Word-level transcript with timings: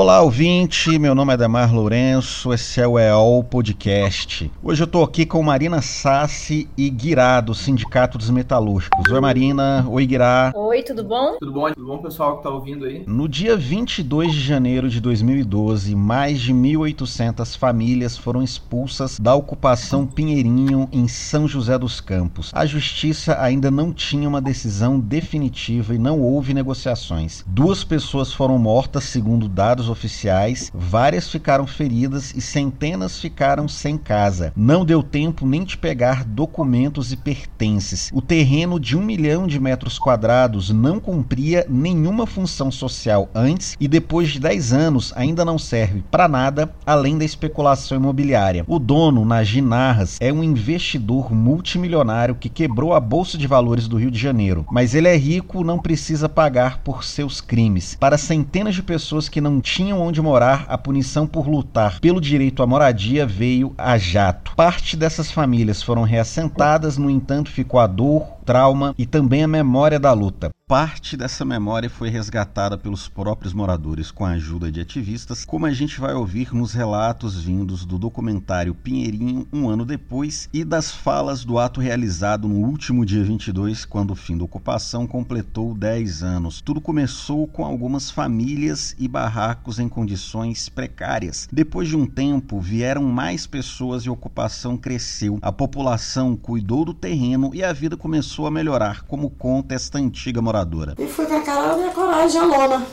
Olá, 0.00 0.22
ouvinte. 0.22 0.98
Meu 0.98 1.14
nome 1.14 1.34
é 1.34 1.36
Damar 1.36 1.74
Lourenço. 1.74 2.54
Esse 2.54 2.80
é 2.80 2.88
o 2.88 2.98
EOL 2.98 3.44
Podcast. 3.44 4.50
Hoje 4.62 4.82
eu 4.82 4.86
tô 4.86 5.02
aqui 5.02 5.26
com 5.26 5.42
Marina 5.42 5.82
Sassi 5.82 6.66
e 6.74 6.88
Guirá, 6.88 7.38
do 7.42 7.54
Sindicato 7.54 8.16
dos 8.16 8.30
Metalúrgicos. 8.30 9.12
Oi, 9.12 9.20
Marina. 9.20 9.84
Oi, 9.86 10.06
Guirá. 10.06 10.54
Oi, 10.56 10.69
tudo 10.84 11.02
bom? 11.02 11.36
Tudo 11.40 11.52
bom? 11.52 11.72
Tudo 11.72 11.86
bom, 11.86 11.98
pessoal 11.98 12.36
que 12.36 12.44
tá 12.44 12.50
ouvindo 12.50 12.84
aí? 12.84 13.02
No 13.06 13.28
dia 13.28 13.56
22 13.56 14.32
de 14.32 14.40
janeiro 14.40 14.88
de 14.88 15.00
2012, 15.00 15.94
mais 15.96 16.40
de 16.40 16.54
1.800 16.54 17.58
famílias 17.58 18.16
foram 18.16 18.42
expulsas 18.42 19.18
da 19.18 19.34
ocupação 19.34 20.06
Pinheirinho, 20.06 20.88
em 20.92 21.08
São 21.08 21.48
José 21.48 21.76
dos 21.76 22.00
Campos. 22.00 22.52
A 22.54 22.64
justiça 22.64 23.40
ainda 23.40 23.70
não 23.70 23.92
tinha 23.92 24.28
uma 24.28 24.40
decisão 24.40 25.00
definitiva 25.00 25.94
e 25.94 25.98
não 25.98 26.20
houve 26.20 26.54
negociações. 26.54 27.44
Duas 27.46 27.82
pessoas 27.82 28.32
foram 28.32 28.58
mortas, 28.58 29.04
segundo 29.04 29.48
dados 29.48 29.80
dados 29.80 29.88
oficiais, 29.88 30.70
várias 30.74 31.30
ficaram 31.30 31.66
feridas 31.66 32.34
e 32.34 32.40
centenas 32.40 33.18
ficaram 33.18 33.66
sem 33.66 33.96
casa. 33.96 34.52
Não 34.54 34.84
deu 34.84 35.02
tempo 35.02 35.46
nem 35.46 35.64
de 35.64 35.78
pegar 35.78 36.24
documentos 36.24 37.12
e 37.12 37.16
pertences. 37.16 38.10
O 38.12 38.20
terreno 38.20 38.78
de 38.78 38.96
um 38.96 39.02
milhão 39.02 39.46
de 39.46 39.58
metros 39.58 39.98
quadrados 39.98 40.59
não 40.68 41.00
cumpria 41.00 41.64
nenhuma 41.68 42.26
função 42.26 42.70
social 42.70 43.30
antes 43.34 43.76
e 43.80 43.88
depois 43.88 44.28
de 44.28 44.40
10 44.40 44.72
anos 44.72 45.12
ainda 45.16 45.44
não 45.44 45.58
serve 45.58 46.04
para 46.10 46.28
nada 46.28 46.74
além 46.84 47.16
da 47.16 47.24
especulação 47.24 47.96
imobiliária. 47.96 48.64
O 48.66 48.78
dono, 48.78 49.24
Najin 49.24 49.62
Narras, 49.62 50.18
é 50.20 50.32
um 50.32 50.44
investidor 50.44 51.32
multimilionário 51.32 52.34
que 52.34 52.48
quebrou 52.48 52.92
a 52.92 53.00
bolsa 53.00 53.38
de 53.38 53.46
valores 53.46 53.88
do 53.88 53.96
Rio 53.96 54.10
de 54.10 54.18
Janeiro, 54.18 54.66
mas 54.70 54.94
ele 54.94 55.08
é 55.08 55.16
rico, 55.16 55.64
não 55.64 55.78
precisa 55.78 56.28
pagar 56.28 56.78
por 56.78 57.04
seus 57.04 57.40
crimes. 57.40 57.96
Para 57.98 58.18
centenas 58.18 58.74
de 58.74 58.82
pessoas 58.82 59.28
que 59.28 59.40
não 59.40 59.60
tinham 59.60 60.00
onde 60.00 60.20
morar, 60.20 60.66
a 60.68 60.76
punição 60.76 61.26
por 61.26 61.48
lutar 61.48 62.00
pelo 62.00 62.20
direito 62.20 62.62
à 62.62 62.66
moradia 62.66 63.24
veio 63.24 63.72
a 63.78 63.96
jato. 63.96 64.52
Parte 64.56 64.96
dessas 64.96 65.30
famílias 65.30 65.82
foram 65.82 66.02
reassentadas, 66.02 66.98
no 66.98 67.08
entanto, 67.08 67.50
ficou 67.50 67.78
a 67.78 67.86
dor, 67.86 68.26
trauma 68.44 68.94
e 68.98 69.06
também 69.06 69.44
a 69.44 69.48
memória 69.48 69.98
da 69.98 70.12
luta. 70.12 70.49
up. 70.50 70.59
Parte 70.70 71.16
dessa 71.16 71.44
memória 71.44 71.90
foi 71.90 72.10
resgatada 72.10 72.78
pelos 72.78 73.08
próprios 73.08 73.52
moradores 73.52 74.12
com 74.12 74.24
a 74.24 74.34
ajuda 74.34 74.70
de 74.70 74.80
ativistas, 74.80 75.44
como 75.44 75.66
a 75.66 75.72
gente 75.72 76.00
vai 76.00 76.14
ouvir 76.14 76.54
nos 76.54 76.72
relatos 76.72 77.42
vindos 77.42 77.84
do 77.84 77.98
documentário 77.98 78.72
Pinheirinho 78.72 79.48
um 79.52 79.68
ano 79.68 79.84
depois 79.84 80.48
e 80.52 80.62
das 80.64 80.92
falas 80.92 81.44
do 81.44 81.58
ato 81.58 81.80
realizado 81.80 82.46
no 82.46 82.54
último 82.54 83.04
dia 83.04 83.24
22, 83.24 83.84
quando 83.84 84.12
o 84.12 84.14
fim 84.14 84.38
da 84.38 84.44
ocupação 84.44 85.08
completou 85.08 85.74
10 85.74 86.22
anos. 86.22 86.60
Tudo 86.60 86.80
começou 86.80 87.48
com 87.48 87.64
algumas 87.64 88.08
famílias 88.08 88.94
e 88.96 89.08
barracos 89.08 89.80
em 89.80 89.88
condições 89.88 90.68
precárias. 90.68 91.48
Depois 91.50 91.88
de 91.88 91.96
um 91.96 92.06
tempo, 92.06 92.60
vieram 92.60 93.02
mais 93.02 93.44
pessoas 93.44 94.04
e 94.04 94.08
a 94.08 94.12
ocupação 94.12 94.76
cresceu. 94.76 95.40
A 95.42 95.50
população 95.50 96.36
cuidou 96.36 96.84
do 96.84 96.94
terreno 96.94 97.50
e 97.52 97.64
a 97.64 97.72
vida 97.72 97.96
começou 97.96 98.46
a 98.46 98.52
melhorar, 98.52 99.02
como 99.02 99.30
conta 99.30 99.74
esta 99.74 99.98
antiga 99.98 100.40
moradora 100.40 100.59
E 100.98 101.06
fui 101.06 101.26
com 101.26 101.36
a 101.36 101.40
cara 101.40 101.68
da 101.68 101.76
minha 101.76 101.90
coragem, 101.90 102.40
a 102.40 102.44
lona. 102.44 102.86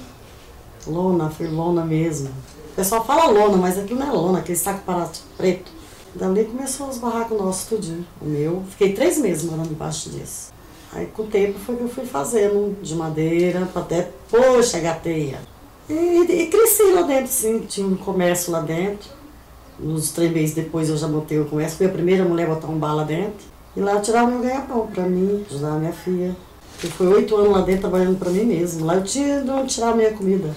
Lona, 0.86 1.30
foi 1.30 1.48
lona 1.48 1.84
mesmo. 1.84 2.30
O 2.72 2.76
pessoal 2.76 3.04
fala 3.06 3.32
lona, 3.32 3.58
mas 3.58 3.78
aqui 3.78 3.94
não 3.94 4.08
é 4.08 4.12
lona, 4.12 4.40
aquele 4.40 4.58
saco 4.58 4.82
parado 4.86 5.18
preto. 5.36 5.72
Dali 6.16 6.46
começou 6.46 6.88
os 6.88 6.98
barracos 6.98 7.38
nossos 7.38 7.68
tudinho. 7.68 8.06
O 8.22 8.26
meu, 8.26 8.64
fiquei 8.70 8.94
três 8.94 9.18
meses 9.18 9.44
morando 9.44 9.72
embaixo 9.72 10.10
disso. 10.10 10.52
Aí 10.94 11.06
com 11.08 11.24
o 11.24 11.28
tempo 11.28 11.60
foi 11.60 11.76
que 11.76 11.84
eu 11.84 11.90
fui 11.90 12.06
fazendo, 12.06 12.76
de 12.82 12.96
madeira, 12.96 13.68
até, 13.76 14.10
poxa, 14.30 14.80
gateia. 14.80 15.40
E, 15.90 15.94
e, 15.94 16.48
cresci 16.48 16.84
lá 16.94 17.04
dentro, 17.04 17.32
sim. 17.32 17.60
Tinha 17.68 17.86
um 17.86 17.96
comércio 17.96 18.52
lá 18.52 18.62
dentro. 18.62 19.10
Uns 19.80 20.12
três 20.12 20.32
meses 20.32 20.56
depois 20.56 20.90
eu 20.90 20.98
já 20.98 21.08
montei 21.08 21.40
o 21.40 21.46
comércio. 21.46 21.78
Fui 21.78 21.86
a 21.86 21.90
primeira 21.90 22.26
mulher 22.26 22.50
a 22.50 22.56
botar 22.56 22.68
um 22.68 22.78
bar 22.78 22.96
lá 22.96 23.04
dentro. 23.04 23.46
E 23.76 23.80
lá 23.80 23.94
eu 23.94 24.02
tirava 24.02 24.28
meu 24.28 24.42
ganha-pão 24.42 24.88
pra 24.88 25.04
mim, 25.04 25.46
ajudar 25.50 25.74
a 25.74 25.80
minha 25.80 25.94
filha. 25.94 26.36
Eu 26.84 26.92
fui 26.92 27.08
oito 27.08 27.36
anos 27.36 27.52
lá 27.52 27.62
dentro 27.62 27.82
trabalhando 27.82 28.20
para 28.20 28.30
mim 28.30 28.44
mesmo. 28.44 28.86
Lá 28.86 28.96
eu 28.96 29.04
tinha 29.04 29.42
de 29.42 29.50
onde 29.50 29.74
tirar 29.74 29.90
a 29.90 29.96
minha 29.96 30.12
comida. 30.12 30.56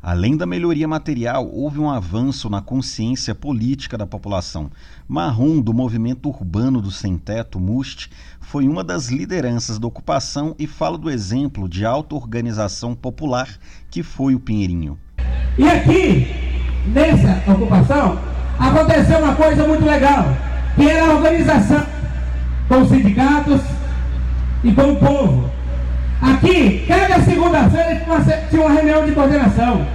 Além 0.00 0.36
da 0.36 0.46
melhoria 0.46 0.86
material, 0.86 1.50
houve 1.52 1.80
um 1.80 1.90
avanço 1.90 2.48
na 2.48 2.62
consciência 2.62 3.34
política 3.34 3.98
da 3.98 4.06
população. 4.06 4.70
Marrom, 5.08 5.60
do 5.60 5.74
movimento 5.74 6.28
urbano 6.28 6.80
do 6.80 6.92
Sem 6.92 7.18
Teto, 7.18 7.58
MUST, 7.58 8.08
foi 8.40 8.68
uma 8.68 8.84
das 8.84 9.08
lideranças 9.08 9.80
da 9.80 9.88
ocupação 9.88 10.54
e 10.60 10.68
fala 10.68 10.96
do 10.96 11.10
exemplo 11.10 11.68
de 11.68 11.84
auto-organização 11.84 12.94
popular 12.94 13.48
que 13.90 14.04
foi 14.04 14.36
o 14.36 14.40
Pinheirinho. 14.40 14.96
E 15.58 15.68
aqui, 15.68 16.28
nessa 16.86 17.42
ocupação, 17.50 18.20
aconteceu 18.56 19.18
uma 19.18 19.34
coisa 19.34 19.66
muito 19.66 19.84
legal, 19.84 20.26
que 20.76 20.88
era 20.88 21.10
a 21.10 21.14
organização 21.16 21.84
com 22.68 22.82
os 22.82 22.88
sindicatos 22.88 23.62
e 24.62 24.72
com 24.72 24.92
o 24.92 24.96
povo. 24.96 25.55
Aqui, 26.20 26.84
cada 26.88 27.20
segunda-feira 27.22 28.02
tinha 28.48 28.62
uma 28.62 28.72
reunião 28.72 29.04
de 29.06 29.12
coordenação. 29.12 29.86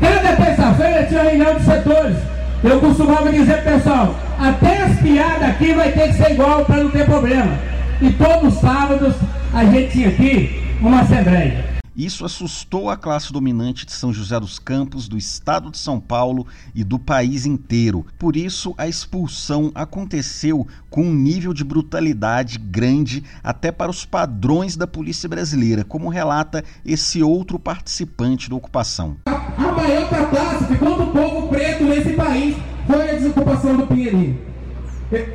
Cada 0.00 0.36
terça-feira 0.36 1.06
tinha 1.06 1.20
uma 1.20 1.30
reunião 1.30 1.54
de 1.56 1.64
setores. 1.64 2.16
Eu 2.62 2.80
costumava 2.80 3.30
dizer, 3.30 3.62
pessoal, 3.62 4.14
até 4.38 4.82
as 4.82 4.98
piadas 5.00 5.48
aqui 5.48 5.72
vai 5.74 5.92
ter 5.92 6.08
que 6.08 6.14
ser 6.14 6.32
igual 6.32 6.64
para 6.64 6.76
não 6.76 6.90
ter 6.90 7.04
problema. 7.04 7.52
E 8.00 8.10
todos 8.10 8.54
os 8.54 8.60
sábados 8.60 9.14
a 9.52 9.64
gente 9.64 9.92
tinha 9.92 10.08
aqui 10.08 10.62
uma 10.80 11.00
assembleia. 11.00 11.69
Isso 12.00 12.24
assustou 12.24 12.88
a 12.88 12.96
classe 12.96 13.30
dominante 13.30 13.84
de 13.84 13.92
São 13.92 14.10
José 14.10 14.40
dos 14.40 14.58
Campos, 14.58 15.06
do 15.06 15.18
estado 15.18 15.70
de 15.70 15.76
São 15.76 16.00
Paulo 16.00 16.46
e 16.74 16.82
do 16.82 16.98
país 16.98 17.44
inteiro. 17.44 18.06
Por 18.18 18.36
isso, 18.36 18.74
a 18.78 18.88
expulsão 18.88 19.70
aconteceu 19.74 20.66
com 20.88 21.02
um 21.02 21.14
nível 21.14 21.52
de 21.52 21.62
brutalidade 21.62 22.56
grande 22.56 23.22
até 23.44 23.70
para 23.70 23.90
os 23.90 24.06
padrões 24.06 24.76
da 24.76 24.86
polícia 24.86 25.28
brasileira, 25.28 25.84
como 25.84 26.08
relata 26.08 26.64
esse 26.86 27.22
outro 27.22 27.58
participante 27.58 28.48
da 28.48 28.56
ocupação. 28.56 29.18
A 29.26 29.72
maior 29.72 30.08
catástrofe 30.08 30.78
contra 30.78 31.02
o 31.02 31.12
povo 31.12 31.48
preto 31.48 31.84
nesse 31.84 32.14
país 32.14 32.56
foi 32.86 33.10
a 33.10 33.12
desocupação 33.12 33.76
do 33.76 33.86
Pinheirinho 33.86 34.50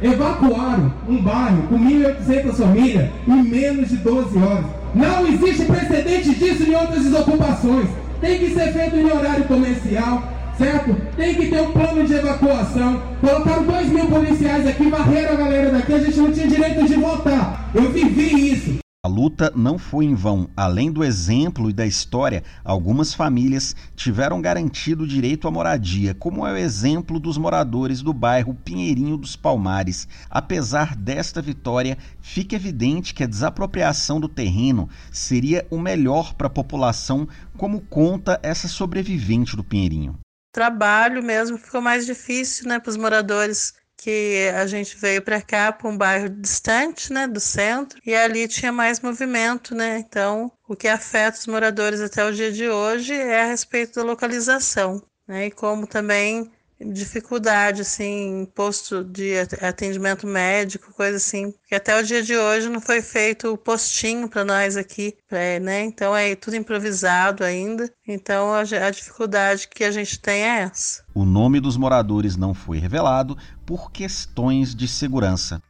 evacuaram 0.01 0.93
um 1.07 1.21
bairro 1.21 1.63
com 1.67 1.77
1.800 1.77 2.53
famílias 2.55 3.09
em 3.27 3.43
menos 3.43 3.89
de 3.89 3.97
12 3.97 4.37
horas. 4.37 4.65
Não 4.93 5.27
existe 5.27 5.65
precedente 5.65 6.35
disso 6.35 6.63
em 6.63 6.75
outras 6.75 7.03
desocupações. 7.03 7.89
Tem 8.21 8.39
que 8.39 8.51
ser 8.51 8.71
feito 8.71 8.95
em 8.95 9.11
horário 9.11 9.43
comercial, 9.43 10.23
certo? 10.57 10.95
Tem 11.17 11.35
que 11.35 11.47
ter 11.47 11.61
um 11.61 11.71
plano 11.71 12.05
de 12.05 12.13
evacuação. 12.13 13.01
Colocaram 13.19 13.63
2 13.63 13.89
mil 13.89 14.05
policiais 14.07 14.67
aqui, 14.67 14.89
varreram 14.89 15.33
a 15.33 15.37
galera 15.37 15.71
daqui, 15.71 15.93
a 15.93 15.99
gente 15.99 16.17
não 16.17 16.31
tinha 16.31 16.47
direito 16.47 16.87
de 16.87 16.95
votar. 16.95 17.69
Eu 17.73 17.91
vivi 17.91 18.51
isso. 18.53 18.84
A 19.05 19.07
luta 19.07 19.53
não 19.55 19.77
foi 19.77 20.05
em 20.05 20.15
vão. 20.15 20.49
Além 20.57 20.91
do 20.91 21.03
exemplo 21.03 21.69
e 21.69 21.73
da 21.73 21.85
história, 21.85 22.43
algumas 22.63 23.13
famílias 23.13 23.75
tiveram 23.95 24.41
garantido 24.41 25.03
o 25.03 25.07
direito 25.07 25.47
à 25.47 25.51
moradia, 25.51 26.15
como 26.15 26.43
é 26.43 26.53
o 26.53 26.57
exemplo 26.57 27.19
dos 27.19 27.37
moradores 27.37 28.01
do 28.01 28.11
bairro 28.11 28.55
Pinheirinho 28.55 29.15
dos 29.15 29.35
Palmares. 29.35 30.07
Apesar 30.27 30.95
desta 30.95 31.39
vitória, 31.39 31.99
fica 32.19 32.55
evidente 32.55 33.13
que 33.13 33.23
a 33.23 33.27
desapropriação 33.27 34.19
do 34.19 34.27
terreno 34.27 34.89
seria 35.11 35.67
o 35.69 35.77
melhor 35.77 36.33
para 36.33 36.47
a 36.47 36.49
população, 36.49 37.27
como 37.55 37.81
conta 37.81 38.39
essa 38.41 38.67
sobrevivente 38.67 39.55
do 39.55 39.63
Pinheirinho. 39.63 40.17
Trabalho 40.51 41.21
mesmo 41.21 41.59
ficou 41.59 41.79
mais 41.79 42.07
difícil 42.07 42.67
né, 42.67 42.79
para 42.79 42.89
os 42.89 42.97
moradores 42.97 43.75
que 43.97 44.51
a 44.55 44.67
gente 44.67 44.97
veio 44.97 45.21
para 45.21 45.41
cá, 45.41 45.71
para 45.71 45.89
um 45.89 45.97
bairro 45.97 46.29
distante, 46.29 47.11
né, 47.11 47.27
do 47.27 47.39
centro, 47.39 47.99
e 48.05 48.13
ali 48.13 48.47
tinha 48.47 48.71
mais 48.71 48.99
movimento, 48.99 49.73
né? 49.73 49.99
Então, 49.99 50.51
o 50.67 50.75
que 50.75 50.87
afeta 50.87 51.39
os 51.39 51.47
moradores 51.47 52.01
até 52.01 52.25
o 52.25 52.33
dia 52.33 52.51
de 52.51 52.69
hoje 52.69 53.13
é 53.13 53.41
a 53.41 53.47
respeito 53.47 53.95
da 53.95 54.03
localização, 54.03 55.01
né? 55.27 55.47
E 55.47 55.51
como 55.51 55.87
também 55.87 56.51
dificuldade, 56.77 57.81
assim, 57.81 58.47
posto 58.53 59.01
de 59.03 59.33
atendimento 59.61 60.27
médico, 60.27 60.93
coisa 60.93 61.17
assim. 61.17 61.51
Porque 61.51 61.75
até 61.75 61.97
o 61.97 62.03
dia 62.03 62.21
de 62.21 62.35
hoje 62.35 62.69
não 62.69 62.81
foi 62.81 63.01
feito 63.01 63.53
o 63.53 63.57
postinho 63.57 64.27
para 64.27 64.43
nós 64.43 64.75
aqui, 64.75 65.15
né? 65.61 65.83
Então 65.83 66.15
é 66.15 66.35
tudo 66.35 66.57
improvisado 66.57 67.43
ainda. 67.43 67.89
Então 68.05 68.53
a 68.53 68.89
dificuldade 68.91 69.69
que 69.69 69.83
a 69.83 69.91
gente 69.91 70.19
tem 70.19 70.43
é 70.43 70.61
essa. 70.63 71.03
O 71.13 71.23
nome 71.23 71.61
dos 71.61 71.77
moradores 71.77 72.35
não 72.35 72.53
foi 72.53 72.77
revelado 72.77 73.37
por 73.65 73.91
questões 73.91 74.75
de 74.75 74.87
segurança. 74.87 75.61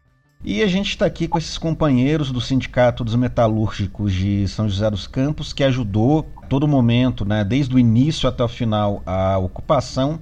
E 0.43 0.61
a 0.61 0.67
gente 0.67 0.89
está 0.89 1.05
aqui 1.05 1.27
com 1.27 1.37
esses 1.37 1.57
companheiros 1.57 2.31
do 2.31 2.39
Sindicato 2.39 3.03
dos 3.03 3.15
Metalúrgicos 3.15 4.13
de 4.13 4.47
São 4.47 4.69
José 4.69 4.91
dos 4.91 5.07
Campos, 5.07 5.51
que 5.51 5.63
ajudou 5.63 6.23
todo 6.47 6.67
momento, 6.67 7.25
né, 7.25 7.43
desde 7.43 7.73
o 7.73 7.79
início 7.79 8.29
até 8.29 8.43
o 8.43 8.47
final, 8.47 9.01
a 9.05 9.37
ocupação 9.39 10.19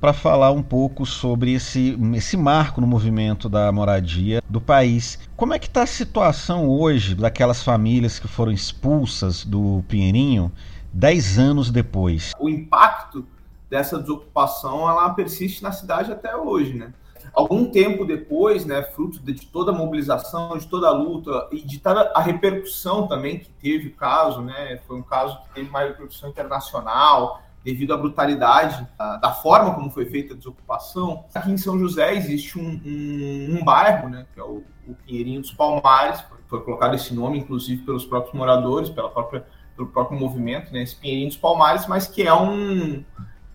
para 0.00 0.12
falar 0.12 0.52
um 0.52 0.62
pouco 0.62 1.04
sobre 1.04 1.52
esse, 1.52 1.98
esse 2.14 2.36
marco 2.36 2.80
no 2.80 2.86
movimento 2.86 3.48
da 3.48 3.70
moradia 3.72 4.40
do 4.48 4.60
país. 4.60 5.18
Como 5.36 5.52
é 5.52 5.58
que 5.58 5.66
está 5.66 5.82
a 5.82 5.86
situação 5.86 6.68
hoje 6.68 7.14
daquelas 7.14 7.62
famílias 7.62 8.18
que 8.18 8.28
foram 8.28 8.52
expulsas 8.52 9.44
do 9.44 9.84
Pinheirinho 9.88 10.52
dez 10.92 11.38
anos 11.38 11.70
depois? 11.70 12.32
O 12.38 12.48
impacto 12.48 13.26
dessa 13.68 13.98
desocupação 13.98 14.88
ela 14.88 15.10
persiste 15.10 15.62
na 15.62 15.72
cidade 15.72 16.12
até 16.12 16.34
hoje, 16.34 16.74
né? 16.74 16.92
Algum 17.32 17.66
tempo 17.70 18.04
depois, 18.04 18.64
né, 18.64 18.82
fruto 18.82 19.20
de 19.20 19.46
toda 19.46 19.70
a 19.70 19.74
mobilização, 19.74 20.56
de 20.56 20.66
toda 20.66 20.88
a 20.88 20.92
luta 20.92 21.48
e 21.52 21.60
de 21.60 21.78
toda 21.78 22.12
a 22.14 22.20
repercussão 22.20 23.06
também 23.06 23.38
que 23.38 23.50
teve 23.50 23.88
o 23.88 23.94
caso, 23.94 24.40
né, 24.40 24.80
foi 24.86 24.96
um 24.96 25.02
caso 25.02 25.40
que 25.42 25.54
teve 25.54 25.70
mais 25.70 25.88
repercussão 25.88 26.30
internacional 26.30 27.42
devido 27.64 27.92
à 27.92 27.96
brutalidade 27.96 28.86
da 29.20 29.32
forma 29.32 29.74
como 29.74 29.90
foi 29.90 30.06
feita 30.06 30.32
a 30.32 30.36
desocupação. 30.36 31.24
Aqui 31.34 31.50
em 31.50 31.58
São 31.58 31.78
José 31.78 32.14
existe 32.14 32.58
um, 32.58 32.80
um, 32.84 33.58
um 33.58 33.64
bairro, 33.64 34.08
né, 34.08 34.26
que 34.32 34.40
é 34.40 34.44
o, 34.44 34.62
o 34.86 34.94
Pinheirinho 35.04 35.40
dos 35.40 35.52
Palmares, 35.52 36.24
foi 36.46 36.62
colocado 36.62 36.94
esse 36.94 37.14
nome, 37.14 37.38
inclusive, 37.38 37.82
pelos 37.82 38.06
próprios 38.06 38.34
moradores, 38.34 38.88
pela 38.88 39.10
própria, 39.10 39.44
pelo 39.76 39.88
próprio 39.88 40.18
movimento, 40.18 40.72
né, 40.72 40.82
esse 40.82 40.96
Pinheirinho 40.96 41.28
dos 41.28 41.36
Palmares, 41.36 41.86
mas 41.86 42.06
que 42.06 42.22
é 42.22 42.32
um, 42.32 43.04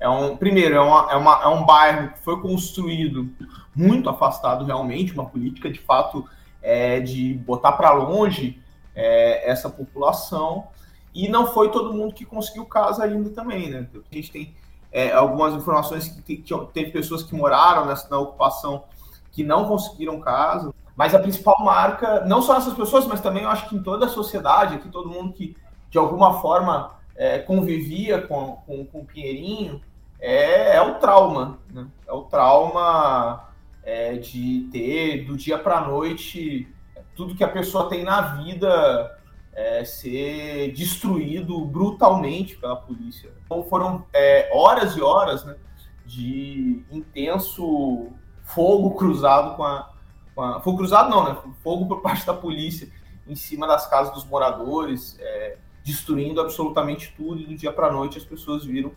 é 0.03 0.09
um 0.09 0.35
primeiro, 0.35 0.75
é, 0.75 0.81
uma, 0.81 1.11
é, 1.13 1.15
uma, 1.15 1.43
é 1.43 1.47
um 1.47 1.65
bairro 1.65 2.09
que 2.09 2.19
foi 2.19 2.37
construído 2.41 3.29
muito 3.73 4.09
afastado 4.09 4.65
realmente, 4.65 5.13
uma 5.13 5.25
política 5.25 5.71
de 5.71 5.79
fato 5.79 6.27
é, 6.61 6.99
de 6.99 7.35
botar 7.35 7.71
para 7.71 7.93
longe 7.93 8.61
é, 8.93 9.49
essa 9.49 9.69
população, 9.69 10.67
e 11.15 11.29
não 11.29 11.47
foi 11.47 11.71
todo 11.71 11.93
mundo 11.93 12.13
que 12.13 12.25
conseguiu 12.25 12.65
casa 12.65 13.05
ainda 13.05 13.29
também, 13.29 13.69
né? 13.69 13.87
A 13.93 14.15
gente 14.15 14.29
tem 14.29 14.53
é, 14.91 15.13
algumas 15.13 15.53
informações 15.53 16.09
que, 16.09 16.35
que 16.35 16.53
teve 16.73 16.91
pessoas 16.91 17.23
que 17.23 17.33
moraram 17.33 17.85
nessa, 17.85 18.09
na 18.09 18.19
ocupação 18.19 18.83
que 19.31 19.41
não 19.41 19.69
conseguiram 19.69 20.19
casa, 20.19 20.73
mas 20.97 21.15
a 21.15 21.19
principal 21.19 21.63
marca, 21.63 22.25
não 22.25 22.41
só 22.41 22.57
essas 22.57 22.73
pessoas, 22.73 23.07
mas 23.07 23.21
também 23.21 23.43
eu 23.43 23.49
acho 23.49 23.69
que 23.69 23.75
em 23.77 23.81
toda 23.81 24.07
a 24.07 24.09
sociedade, 24.09 24.75
aqui 24.75 24.89
todo 24.89 25.09
mundo 25.09 25.31
que 25.31 25.55
de 25.89 25.97
alguma 25.97 26.41
forma 26.41 26.91
é, 27.15 27.39
convivia 27.39 28.21
com, 28.21 28.57
com, 28.65 28.85
com 28.85 28.99
o 28.99 29.05
Pinheirinho, 29.05 29.81
é, 30.25 30.77
é 30.77 30.81
o 30.81 30.95
trauma, 30.95 31.59
né? 31.69 31.85
É 32.07 32.13
o 32.13 32.21
trauma 32.21 33.49
é, 33.83 34.13
de 34.13 34.69
ter 34.71 35.25
do 35.25 35.35
dia 35.35 35.59
para 35.59 35.81
noite 35.81 36.65
tudo 37.13 37.35
que 37.35 37.43
a 37.43 37.49
pessoa 37.49 37.89
tem 37.89 38.05
na 38.05 38.21
vida 38.37 39.19
é, 39.51 39.83
ser 39.83 40.71
destruído 40.71 41.59
brutalmente 41.65 42.55
pela 42.55 42.77
polícia. 42.77 43.33
Então 43.43 43.63
foram 43.63 44.05
é, 44.13 44.49
horas 44.53 44.95
e 44.95 45.01
horas 45.01 45.43
né, 45.43 45.57
de 46.05 46.85
intenso 46.89 48.07
fogo 48.43 48.91
cruzado 48.91 49.57
com 49.57 49.63
a, 49.65 49.91
com 50.33 50.41
a, 50.41 50.61
Fogo 50.61 50.77
cruzado 50.77 51.09
não, 51.09 51.25
né? 51.25 51.37
Fogo 51.61 51.85
por 51.85 52.01
parte 52.01 52.25
da 52.25 52.33
polícia 52.33 52.89
em 53.27 53.35
cima 53.35 53.67
das 53.67 53.89
casas 53.89 54.13
dos 54.13 54.25
moradores, 54.25 55.17
é, 55.19 55.57
destruindo 55.83 56.39
absolutamente 56.39 57.13
tudo, 57.17 57.41
e 57.41 57.45
do 57.45 57.55
dia 57.55 57.73
para 57.73 57.91
noite 57.91 58.17
as 58.17 58.23
pessoas 58.23 58.63
viram 58.63 58.93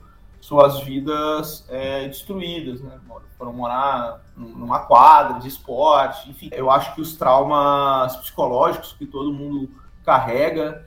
suas 0.46 0.80
vidas 0.82 1.66
é, 1.68 2.06
destruídas, 2.06 2.80
né? 2.80 3.00
Foram 3.36 3.52
morar 3.52 4.22
numa 4.36 4.78
quadra 4.78 5.40
de 5.40 5.48
esporte, 5.48 6.30
enfim. 6.30 6.50
Eu 6.52 6.70
acho 6.70 6.94
que 6.94 7.00
os 7.00 7.16
traumas 7.16 8.16
psicológicos 8.18 8.92
que 8.92 9.06
todo 9.06 9.32
mundo 9.32 9.68
carrega 10.04 10.86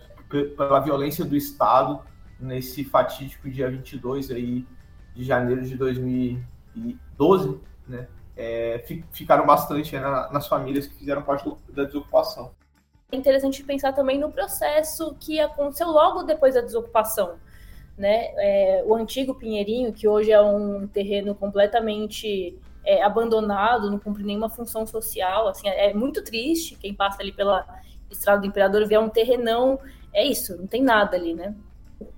pela 0.56 0.80
violência 0.80 1.26
do 1.26 1.36
Estado 1.36 2.00
nesse 2.40 2.86
fatídico 2.86 3.50
dia 3.50 3.70
22 3.70 4.32
aí 4.32 4.66
de 5.14 5.26
janeiro 5.26 5.62
de 5.62 5.76
2012, 5.76 7.60
né? 7.86 8.08
É, 8.38 8.82
ficaram 9.12 9.46
bastante 9.46 9.94
né, 9.94 10.30
nas 10.32 10.48
famílias 10.48 10.88
que 10.88 10.96
fizeram 10.96 11.22
parte 11.22 11.52
da 11.68 11.84
desocupação. 11.84 12.52
É 13.12 13.18
interessante 13.18 13.62
pensar 13.66 13.92
também 13.92 14.18
no 14.18 14.32
processo 14.32 15.14
que 15.20 15.38
aconteceu 15.38 15.90
logo 15.90 16.24
depois 16.24 16.56
da 16.56 16.62
desocupação 16.62 17.36
né? 18.00 18.31
É, 18.38 18.84
o 18.86 18.96
antigo 18.96 19.36
Pinheirinho, 19.36 19.92
que 19.92 20.07
hoje 20.07 20.31
é 20.31 20.42
um 20.42 20.88
terreno 20.88 21.36
completamente 21.36 22.57
é, 22.86 23.04
abandonado, 23.04 23.92
não 23.92 24.00
cumpre 24.00 24.24
nenhuma 24.24 24.50
função 24.50 24.88
social, 24.88 25.50
assim, 25.50 25.68
é 25.68 25.94
muito 25.94 26.24
triste 26.24 26.78
quem 26.78 26.94
passa 26.94 27.22
ali 27.22 27.34
pela 27.34 27.68
Estrada 28.10 28.40
do 28.40 28.48
Imperador 28.48 28.88
ver 28.88 29.00
um 29.00 29.10
terrenão, 29.10 29.78
é 30.13 30.25
isso, 30.25 30.57
não 30.57 30.66
tem 30.66 30.81
nada 30.81 31.18
ali, 31.18 31.34
né? 31.34 31.54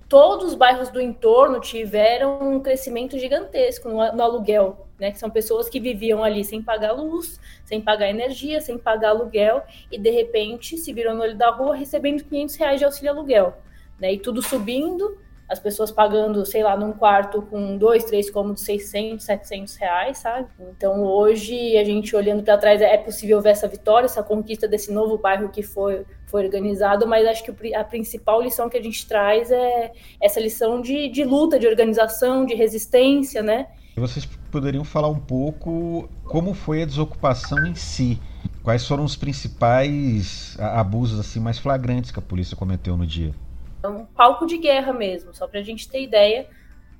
Todos 0.08 0.52
os 0.52 0.54
bairros 0.54 0.88
do 0.88 1.00
entorno 1.00 1.58
tiveram 1.58 2.54
um 2.54 2.60
crescimento 2.60 3.18
gigantesco 3.18 3.88
no, 3.88 3.96
no 4.12 4.22
aluguel, 4.22 4.86
né? 5.00 5.10
Que 5.10 5.18
são 5.18 5.28
pessoas 5.28 5.68
que 5.68 5.80
viviam 5.80 6.22
ali 6.22 6.44
sem 6.44 6.62
pagar 6.62 6.92
luz, 6.92 7.40
sem 7.64 7.80
pagar 7.80 8.08
energia, 8.08 8.60
sem 8.60 8.78
pagar 8.78 9.10
aluguel, 9.10 9.64
e 9.90 9.98
de 9.98 10.10
repente 10.10 10.78
se 10.78 10.92
viram 10.92 11.16
no 11.16 11.22
olho 11.22 11.36
da 11.36 11.50
rua 11.50 11.74
recebendo 11.74 12.22
500 12.22 12.54
reais 12.54 12.78
de 12.78 12.84
auxílio 12.84 13.10
aluguel, 13.10 13.56
né? 13.98 14.12
E 14.12 14.18
tudo 14.18 14.40
subindo, 14.40 15.18
as 15.48 15.58
pessoas 15.58 15.90
pagando, 15.90 16.46
sei 16.46 16.62
lá, 16.62 16.76
num 16.76 16.92
quarto 16.92 17.42
com 17.42 17.76
dois, 17.76 18.04
três 18.04 18.30
cômodos, 18.30 18.62
600, 18.62 19.24
700 19.24 19.76
reais, 19.76 20.18
sabe? 20.18 20.48
Então 20.58 21.04
hoje, 21.04 21.76
a 21.76 21.84
gente 21.84 22.16
olhando 22.16 22.42
para 22.42 22.56
trás, 22.56 22.80
é 22.80 22.96
possível 22.96 23.40
ver 23.40 23.50
essa 23.50 23.68
vitória, 23.68 24.06
essa 24.06 24.22
conquista 24.22 24.66
desse 24.66 24.90
novo 24.90 25.18
bairro 25.18 25.50
que 25.50 25.62
foi, 25.62 26.06
foi 26.26 26.44
organizado, 26.44 27.06
mas 27.06 27.26
acho 27.26 27.44
que 27.44 27.74
a 27.74 27.84
principal 27.84 28.40
lição 28.40 28.68
que 28.68 28.78
a 28.78 28.82
gente 28.82 29.06
traz 29.06 29.50
é 29.50 29.92
essa 30.20 30.40
lição 30.40 30.80
de, 30.80 31.08
de 31.08 31.24
luta, 31.24 31.58
de 31.58 31.66
organização, 31.66 32.46
de 32.46 32.54
resistência, 32.54 33.42
né? 33.42 33.66
Vocês 33.96 34.26
poderiam 34.50 34.84
falar 34.84 35.08
um 35.08 35.18
pouco 35.18 36.08
como 36.24 36.54
foi 36.54 36.82
a 36.82 36.86
desocupação 36.86 37.66
em 37.66 37.74
si? 37.74 38.18
Quais 38.62 38.86
foram 38.86 39.04
os 39.04 39.16
principais 39.16 40.56
abusos 40.58 41.20
assim 41.20 41.40
mais 41.40 41.58
flagrantes 41.58 42.10
que 42.10 42.18
a 42.18 42.22
polícia 42.22 42.56
cometeu 42.56 42.96
no 42.96 43.06
dia? 43.06 43.34
É 43.82 43.88
um 43.88 44.04
palco 44.04 44.46
de 44.46 44.58
guerra 44.58 44.92
mesmo, 44.92 45.34
só 45.34 45.46
para 45.46 45.60
a 45.60 45.62
gente 45.62 45.88
ter 45.88 46.02
ideia. 46.02 46.48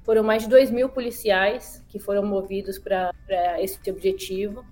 Foram 0.04 0.22
mais 0.22 0.42
de 0.42 0.48
2 0.48 0.70
mil 0.70 0.88
policiais 0.88 1.84
que 1.88 1.98
foram 1.98 2.24
movidos 2.24 2.78
para 2.78 3.12
esse 3.60 3.78
objetivo. 3.90 4.64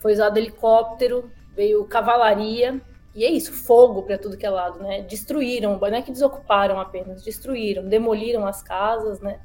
Foi 0.00 0.12
usado 0.12 0.36
helicóptero, 0.36 1.30
veio 1.54 1.84
cavalaria, 1.86 2.80
e 3.16 3.24
é 3.24 3.30
isso, 3.30 3.52
fogo 3.52 4.02
para 4.02 4.18
tudo 4.18 4.36
que 4.36 4.44
é 4.44 4.50
lado, 4.50 4.78
né? 4.78 5.00
Destruíram, 5.00 5.78
não 5.78 5.86
é 5.88 6.02
que 6.02 6.12
desocuparam 6.12 6.78
apenas, 6.78 7.24
destruíram, 7.24 7.88
demoliram 7.88 8.46
as 8.46 8.62
casas, 8.62 9.20
né? 9.20 9.40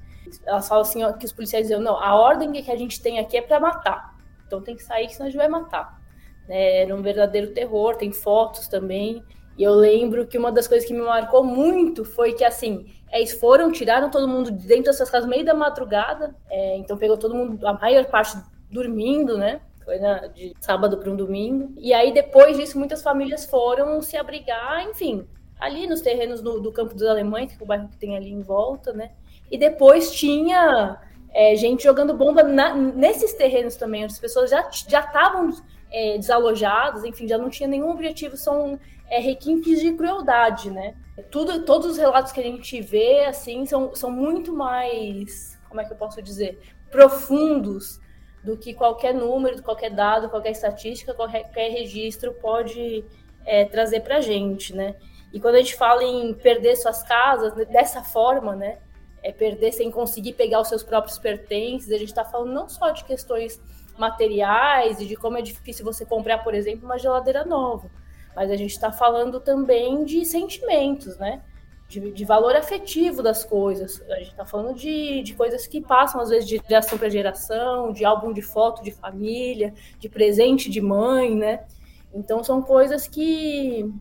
Elas 0.45 0.67
falam 0.67 0.81
assim, 0.81 1.03
ó, 1.03 1.13
que 1.13 1.25
os 1.25 1.31
policiais 1.31 1.63
diziam, 1.63 1.81
não, 1.81 1.95
a 1.97 2.13
ordem 2.13 2.51
que 2.51 2.69
a 2.69 2.75
gente 2.75 3.01
tem 3.01 3.17
aqui 3.17 3.37
é 3.37 3.41
para 3.41 3.61
matar. 3.61 4.17
Então 4.45 4.61
tem 4.61 4.75
que 4.75 4.83
sair, 4.83 5.09
senão 5.09 5.27
a 5.27 5.29
gente 5.29 5.39
vai 5.39 5.47
matar. 5.47 6.01
Né? 6.47 6.81
Era 6.81 6.93
um 6.93 7.01
verdadeiro 7.01 7.53
terror, 7.53 7.95
tem 7.95 8.11
fotos 8.11 8.67
também. 8.67 9.23
E 9.61 9.63
eu 9.63 9.75
lembro 9.75 10.25
que 10.25 10.39
uma 10.39 10.51
das 10.51 10.67
coisas 10.67 10.87
que 10.87 10.91
me 10.91 11.03
marcou 11.03 11.43
muito 11.43 12.03
foi 12.03 12.33
que, 12.33 12.43
assim, 12.43 12.87
eles 13.13 13.31
foram, 13.33 13.71
tiraram 13.71 14.09
todo 14.09 14.27
mundo 14.27 14.49
de 14.49 14.65
dentro 14.65 14.85
das 14.85 14.97
suas 14.97 15.07
casas 15.07 15.29
meio 15.29 15.45
da 15.45 15.53
madrugada, 15.53 16.35
é, 16.49 16.77
então 16.77 16.97
pegou 16.97 17.15
todo 17.15 17.35
mundo, 17.35 17.67
a 17.67 17.73
maior 17.73 18.05
parte 18.05 18.35
dormindo, 18.71 19.37
né? 19.37 19.61
Foi 19.85 19.99
na, 19.99 20.25
de 20.25 20.55
sábado 20.59 20.97
para 20.97 21.11
um 21.11 21.15
domingo. 21.15 21.75
E 21.77 21.93
aí, 21.93 22.11
depois 22.11 22.57
disso, 22.57 22.79
muitas 22.79 23.03
famílias 23.03 23.45
foram 23.45 24.01
se 24.01 24.17
abrigar, 24.17 24.83
enfim, 24.89 25.27
ali 25.59 25.85
nos 25.85 26.01
terrenos 26.01 26.41
do, 26.41 26.59
do 26.59 26.71
Campo 26.71 26.95
dos 26.95 27.03
Alemães, 27.03 27.53
que 27.53 27.61
é 27.61 27.63
o 27.63 27.67
bairro 27.67 27.87
que 27.87 27.97
tem 27.97 28.17
ali 28.17 28.31
em 28.31 28.41
volta, 28.41 28.91
né? 28.91 29.11
E 29.51 29.59
depois 29.59 30.09
tinha 30.11 30.99
é, 31.31 31.55
gente 31.55 31.83
jogando 31.83 32.17
bomba 32.17 32.41
na, 32.41 32.73
nesses 32.73 33.35
terrenos 33.35 33.75
também, 33.75 34.05
onde 34.05 34.13
as 34.13 34.19
pessoas 34.19 34.49
já 34.49 34.67
estavam 34.71 35.51
é, 35.91 36.17
desalojadas, 36.17 37.03
enfim, 37.03 37.27
já 37.27 37.37
não 37.37 37.49
tinha 37.49 37.67
nenhum 37.67 37.91
objetivo, 37.91 38.37
são 38.37 38.79
é, 39.09 39.19
requintes 39.19 39.81
de 39.81 39.91
crueldade, 39.93 40.71
né? 40.71 40.95
Tudo, 41.29 41.65
todos 41.65 41.91
os 41.91 41.97
relatos 41.97 42.31
que 42.31 42.39
a 42.39 42.43
gente 42.43 42.81
vê, 42.81 43.25
assim, 43.25 43.65
são, 43.65 43.93
são 43.93 44.09
muito 44.09 44.53
mais, 44.53 45.59
como 45.67 45.81
é 45.81 45.85
que 45.85 45.91
eu 45.91 45.97
posso 45.97 46.21
dizer, 46.21 46.59
profundos 46.89 47.99
do 48.43 48.57
que 48.57 48.73
qualquer 48.73 49.13
número, 49.13 49.61
qualquer 49.61 49.91
dado, 49.91 50.29
qualquer 50.29 50.51
estatística, 50.51 51.13
qualquer, 51.13 51.43
qualquer 51.43 51.69
registro 51.69 52.33
pode 52.33 53.03
é, 53.45 53.65
trazer 53.65 53.99
para 53.99 54.17
a 54.17 54.21
gente, 54.21 54.73
né? 54.73 54.95
E 55.33 55.39
quando 55.39 55.55
a 55.55 55.59
gente 55.59 55.75
fala 55.75 56.03
em 56.03 56.33
perder 56.33 56.75
suas 56.75 57.03
casas 57.03 57.53
dessa 57.67 58.01
forma, 58.01 58.55
né? 58.55 58.79
É 59.23 59.31
perder 59.31 59.71
sem 59.71 59.91
conseguir 59.91 60.33
pegar 60.33 60.61
os 60.61 60.67
seus 60.67 60.83
próprios 60.83 61.19
pertences, 61.19 61.91
a 61.91 61.97
gente 61.97 62.09
está 62.09 62.25
falando 62.25 62.53
não 62.53 62.67
só 62.67 62.89
de 62.89 63.03
questões 63.05 63.61
materiais 64.01 64.99
e 64.99 65.05
de 65.05 65.15
como 65.15 65.37
é 65.37 65.41
difícil 65.41 65.85
você 65.85 66.03
comprar, 66.03 66.39
por 66.39 66.55
exemplo, 66.55 66.85
uma 66.85 66.97
geladeira 66.97 67.45
nova, 67.45 67.89
mas 68.35 68.49
a 68.49 68.55
gente 68.55 68.71
está 68.71 68.91
falando 68.91 69.39
também 69.39 70.03
de 70.03 70.25
sentimentos, 70.25 71.17
né? 71.17 71.41
De, 71.87 72.11
de, 72.11 72.23
valor 72.23 72.55
afetivo 72.55 73.21
das 73.21 73.43
coisas. 73.43 74.01
A 74.09 74.15
gente 74.15 74.31
está 74.31 74.45
falando 74.45 74.73
de, 74.73 75.21
de 75.23 75.33
coisas 75.33 75.67
que 75.67 75.81
passam, 75.81 76.21
às 76.21 76.29
vezes, 76.29 76.47
de 76.47 76.61
geração 76.65 76.97
para 76.97 77.09
geração, 77.09 77.91
de 77.91 78.05
álbum 78.05 78.31
de 78.31 78.41
foto 78.41 78.81
de 78.81 78.91
família, 78.91 79.73
de 79.99 80.07
presente 80.07 80.69
de 80.69 80.79
mãe, 80.79 81.35
né? 81.35 81.65
Então, 82.13 82.41
são 82.45 82.61
coisas 82.61 83.07
que, 83.07 83.93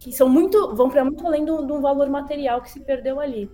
que 0.00 0.10
são 0.10 0.28
muito. 0.28 0.74
vão 0.74 0.90
para 0.90 1.04
muito 1.04 1.24
além 1.24 1.44
de 1.44 1.52
um 1.52 1.80
valor 1.80 2.10
material 2.10 2.60
que 2.60 2.70
se 2.70 2.80
perdeu 2.80 3.20
ali. 3.20 3.48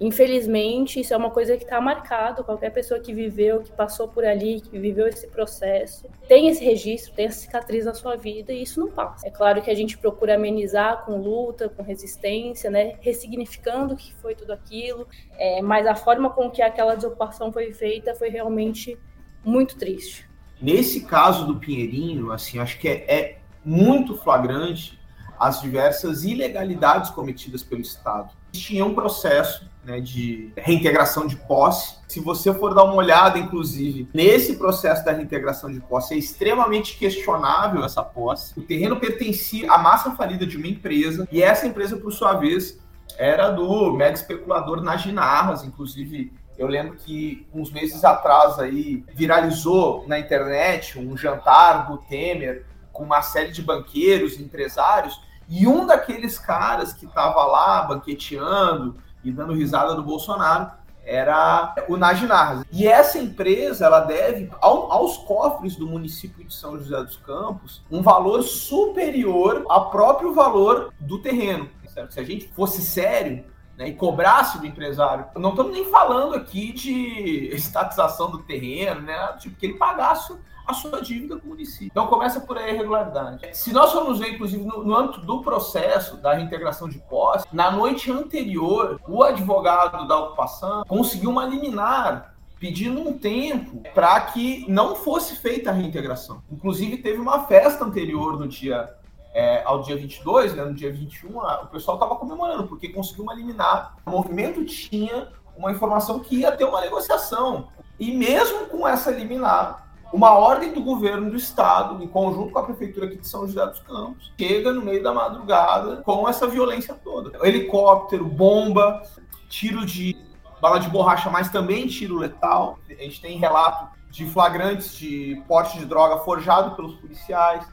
Infelizmente, 0.00 0.98
isso 0.98 1.12
é 1.12 1.16
uma 1.16 1.30
coisa 1.30 1.58
que 1.58 1.64
está 1.64 1.78
marcado. 1.78 2.42
Qualquer 2.42 2.70
pessoa 2.70 2.98
que 2.98 3.12
viveu, 3.12 3.60
que 3.60 3.70
passou 3.70 4.08
por 4.08 4.24
ali, 4.24 4.60
que 4.62 4.78
viveu 4.78 5.06
esse 5.06 5.26
processo, 5.26 6.08
tem 6.26 6.48
esse 6.48 6.64
registro, 6.64 7.12
tem 7.12 7.26
essa 7.26 7.40
cicatriz 7.40 7.84
na 7.84 7.92
sua 7.92 8.16
vida 8.16 8.50
e 8.50 8.62
isso 8.62 8.80
não 8.80 8.90
passa. 8.90 9.28
É 9.28 9.30
claro 9.30 9.60
que 9.60 9.70
a 9.70 9.74
gente 9.74 9.98
procura 9.98 10.36
amenizar 10.36 11.04
com 11.04 11.18
luta, 11.18 11.68
com 11.68 11.82
resistência, 11.82 12.70
né? 12.70 12.94
ressignificando 13.00 13.92
o 13.92 13.96
que 13.96 14.14
foi 14.14 14.34
tudo 14.34 14.52
aquilo, 14.52 15.06
é, 15.36 15.60
mas 15.60 15.86
a 15.86 15.94
forma 15.94 16.30
com 16.30 16.50
que 16.50 16.62
aquela 16.62 16.94
desocupação 16.94 17.52
foi 17.52 17.70
feita 17.72 18.14
foi 18.14 18.30
realmente 18.30 18.98
muito 19.44 19.76
triste. 19.76 20.28
Nesse 20.60 21.02
caso 21.02 21.46
do 21.46 21.56
Pinheirinho, 21.56 22.32
assim, 22.32 22.58
acho 22.58 22.78
que 22.78 22.88
é, 22.88 23.04
é 23.08 23.38
muito 23.64 24.16
flagrante 24.16 24.99
as 25.40 25.62
diversas 25.62 26.22
ilegalidades 26.22 27.10
cometidas 27.10 27.62
pelo 27.62 27.80
Estado. 27.80 28.28
Tinha 28.52 28.84
um 28.84 28.94
processo 28.94 29.66
né, 29.82 29.98
de 29.98 30.52
reintegração 30.54 31.26
de 31.26 31.36
posse. 31.36 31.96
Se 32.06 32.20
você 32.20 32.52
for 32.52 32.74
dar 32.74 32.84
uma 32.84 32.96
olhada, 32.96 33.38
inclusive, 33.38 34.06
nesse 34.12 34.56
processo 34.56 35.02
da 35.02 35.12
reintegração 35.12 35.72
de 35.72 35.80
posse, 35.80 36.12
é 36.12 36.18
extremamente 36.18 36.98
questionável 36.98 37.82
essa 37.82 38.02
posse. 38.02 38.52
O 38.58 38.62
terreno 38.62 39.00
pertencia 39.00 39.72
à 39.72 39.78
massa 39.78 40.10
falida 40.10 40.46
de 40.46 40.58
uma 40.58 40.66
empresa, 40.66 41.26
e 41.32 41.42
essa 41.42 41.66
empresa, 41.66 41.96
por 41.96 42.12
sua 42.12 42.34
vez, 42.34 42.78
era 43.16 43.48
do 43.48 43.92
mega 43.94 44.14
especulador 44.14 44.82
Naginarras, 44.82 45.64
inclusive 45.64 46.32
eu 46.58 46.66
lembro 46.66 46.96
que 46.96 47.46
uns 47.54 47.72
meses 47.72 48.04
atrás 48.04 48.58
aí 48.58 49.02
viralizou 49.14 50.04
na 50.06 50.18
internet 50.18 50.98
um 50.98 51.16
jantar 51.16 51.88
do 51.88 51.96
Temer 51.96 52.66
com 52.92 53.02
uma 53.02 53.22
série 53.22 53.50
de 53.50 53.62
banqueiros, 53.62 54.38
empresários, 54.38 55.18
e 55.50 55.66
um 55.66 55.84
daqueles 55.84 56.38
caras 56.38 56.92
que 56.92 57.06
estava 57.06 57.44
lá 57.44 57.82
banqueteando 57.82 58.96
e 59.24 59.32
dando 59.32 59.52
risada 59.52 59.96
do 59.96 60.02
Bolsonaro 60.02 60.70
era 61.04 61.74
o 61.88 61.96
Naginar. 61.96 62.64
E 62.70 62.86
essa 62.86 63.18
empresa 63.18 63.86
ela 63.86 64.00
deve 64.00 64.48
ao, 64.60 64.92
aos 64.92 65.16
cofres 65.16 65.74
do 65.74 65.88
município 65.88 66.44
de 66.44 66.54
São 66.54 66.78
José 66.78 67.02
dos 67.02 67.16
Campos 67.16 67.82
um 67.90 68.00
valor 68.00 68.42
superior 68.42 69.64
ao 69.68 69.90
próprio 69.90 70.32
valor 70.32 70.94
do 71.00 71.20
terreno. 71.20 71.68
Certo? 71.88 72.14
Se 72.14 72.20
a 72.20 72.24
gente 72.24 72.46
fosse 72.54 72.80
sério, 72.80 73.44
né, 73.76 73.88
e 73.88 73.94
cobrasse 73.94 74.58
do 74.58 74.66
empresário. 74.66 75.24
Não 75.34 75.50
estamos 75.50 75.72
nem 75.72 75.86
falando 75.86 76.34
aqui 76.34 76.72
de 76.72 77.48
estatização 77.56 78.30
do 78.30 78.38
terreno, 78.38 79.00
né? 79.00 79.36
Tipo, 79.38 79.56
que 79.56 79.66
ele 79.66 79.74
pagasse 79.78 80.32
a 80.70 80.74
sua 80.74 81.00
dívida 81.00 81.36
com 81.36 81.46
o 81.46 81.50
município. 81.50 81.88
Então 81.88 82.06
começa 82.06 82.40
por 82.40 82.56
aí 82.58 82.70
a 82.70 82.74
irregularidade. 82.74 83.48
Se 83.52 83.72
nós 83.72 83.92
formos 83.92 84.18
ver, 84.18 84.34
inclusive, 84.34 84.64
no, 84.64 84.84
no 84.84 84.96
âmbito 84.96 85.20
do 85.20 85.42
processo 85.42 86.16
da 86.16 86.34
reintegração 86.34 86.88
de 86.88 86.98
posse, 86.98 87.46
na 87.52 87.70
noite 87.70 88.10
anterior, 88.10 89.00
o 89.08 89.22
advogado 89.22 90.06
da 90.06 90.18
ocupação 90.18 90.84
conseguiu 90.86 91.30
uma 91.30 91.44
liminar 91.44 92.34
pedindo 92.58 93.00
um 93.00 93.18
tempo 93.18 93.82
para 93.94 94.20
que 94.20 94.66
não 94.68 94.94
fosse 94.94 95.34
feita 95.36 95.70
a 95.70 95.72
reintegração. 95.72 96.42
Inclusive, 96.50 96.98
teve 96.98 97.18
uma 97.18 97.44
festa 97.46 97.84
anterior 97.84 98.38
no 98.38 98.46
dia 98.46 98.94
é, 99.32 99.62
ao 99.64 99.80
dia 99.82 99.96
22, 99.96 100.54
né, 100.54 100.64
no 100.64 100.74
dia 100.74 100.92
21, 100.92 101.40
a, 101.40 101.62
o 101.62 101.66
pessoal 101.68 101.96
estava 101.96 102.16
comemorando, 102.16 102.66
porque 102.66 102.88
conseguiu 102.88 103.24
uma 103.24 103.34
liminar. 103.34 103.96
O 104.04 104.10
movimento 104.10 104.64
tinha 104.64 105.28
uma 105.56 105.70
informação 105.70 106.18
que 106.20 106.36
ia 106.36 106.52
ter 106.52 106.64
uma 106.64 106.80
negociação. 106.80 107.68
E 107.98 108.12
mesmo 108.12 108.66
com 108.66 108.86
essa 108.86 109.10
liminar, 109.10 109.89
uma 110.12 110.32
ordem 110.32 110.72
do 110.72 110.82
governo 110.82 111.30
do 111.30 111.36
estado, 111.36 112.02
em 112.02 112.08
conjunto 112.08 112.52
com 112.52 112.58
a 112.58 112.64
prefeitura 112.64 113.06
aqui 113.06 113.16
de 113.16 113.28
São 113.28 113.46
José 113.46 113.64
dos 113.66 113.80
Campos, 113.80 114.32
chega 114.38 114.72
no 114.72 114.82
meio 114.82 115.02
da 115.02 115.12
madrugada 115.12 115.98
com 115.98 116.28
essa 116.28 116.46
violência 116.46 116.94
toda. 116.94 117.38
Helicóptero, 117.46 118.24
bomba, 118.24 119.02
tiro 119.48 119.86
de 119.86 120.16
bala 120.60 120.78
de 120.78 120.88
borracha, 120.88 121.30
mas 121.30 121.48
também 121.48 121.86
tiro 121.86 122.16
letal. 122.16 122.78
A 122.88 123.02
gente 123.02 123.20
tem 123.20 123.38
relato 123.38 123.88
de 124.10 124.26
flagrantes 124.26 124.94
de 124.94 125.42
porte 125.46 125.78
de 125.78 125.86
droga 125.86 126.18
forjado 126.18 126.74
pelos 126.74 126.94
policiais. 126.96 127.66